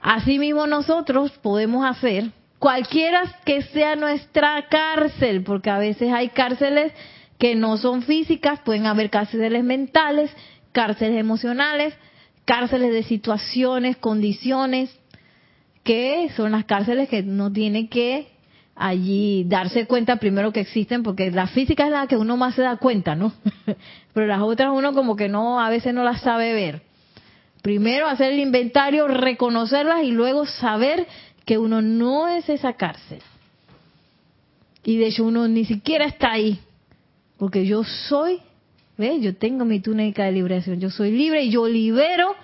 [0.00, 6.92] Asimismo nosotros podemos hacer cualquiera que sea nuestra cárcel, porque a veces hay cárceles
[7.38, 10.30] que no son físicas, pueden haber cárceles mentales,
[10.70, 11.94] cárceles emocionales,
[12.44, 14.96] cárceles de situaciones, condiciones,
[15.82, 18.28] que son las cárceles que no tiene que
[18.74, 22.62] allí darse cuenta primero que existen, porque la física es la que uno más se
[22.62, 23.32] da cuenta, ¿no?
[24.14, 26.82] Pero las otras uno como que no, a veces no las sabe ver.
[27.62, 31.06] Primero hacer el inventario, reconocerlas y luego saber
[31.44, 33.20] que uno no es esa cárcel.
[34.84, 36.58] Y de hecho uno ni siquiera está ahí,
[37.38, 38.40] porque yo soy,
[38.98, 39.22] ¿ves?
[39.22, 42.34] Yo tengo mi túnica de liberación, yo soy libre y yo libero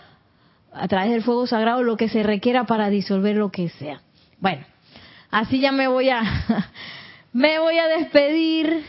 [0.72, 4.02] a través del fuego sagrado lo que se requiera para disolver lo que sea.
[4.38, 4.64] Bueno,
[5.30, 6.22] Así ya me voy a
[7.32, 8.84] me voy a despedir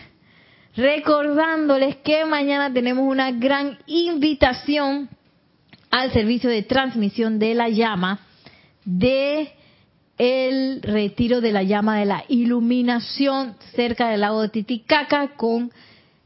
[0.76, 5.10] recordándoles que mañana tenemos una gran invitación
[5.92, 8.20] al servicio de transmisión de la llama
[8.86, 9.52] de
[10.18, 15.72] el retiro de la llama de la iluminación cerca del lago de Titicaca con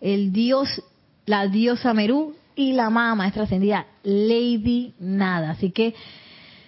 [0.01, 0.83] el dios,
[1.25, 5.51] la diosa Merú y la amada maestra ascendida Lady Nada.
[5.51, 5.95] Así que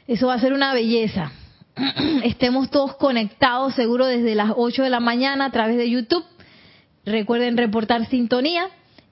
[0.08, 1.32] eso va a ser una belleza.
[2.24, 6.24] estemos todos conectados, seguro desde las 8 de la mañana a través de YouTube.
[7.06, 8.70] Recuerden reportar sintonía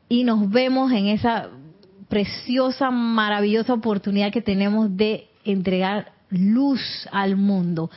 [0.10, 1.50] y nos vemos en esa
[2.10, 7.90] preciosa, maravillosa oportunidad que tenemos de entregar luz al mundo.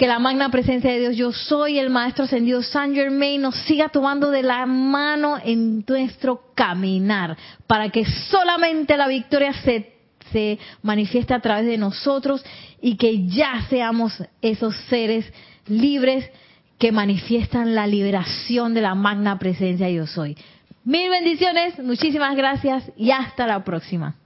[0.00, 3.90] Que la magna presencia de Dios, yo soy el Maestro Ascendido San Germain, nos siga
[3.90, 7.36] tomando de la mano en nuestro caminar,
[7.66, 12.42] para que solamente la victoria se manifiesta a través de nosotros
[12.80, 15.30] y que ya seamos esos seres
[15.66, 16.30] libres
[16.78, 20.34] que manifiestan la liberación de la magna presencia yo soy.
[20.82, 24.16] Mil bendiciones, muchísimas gracias y hasta la próxima.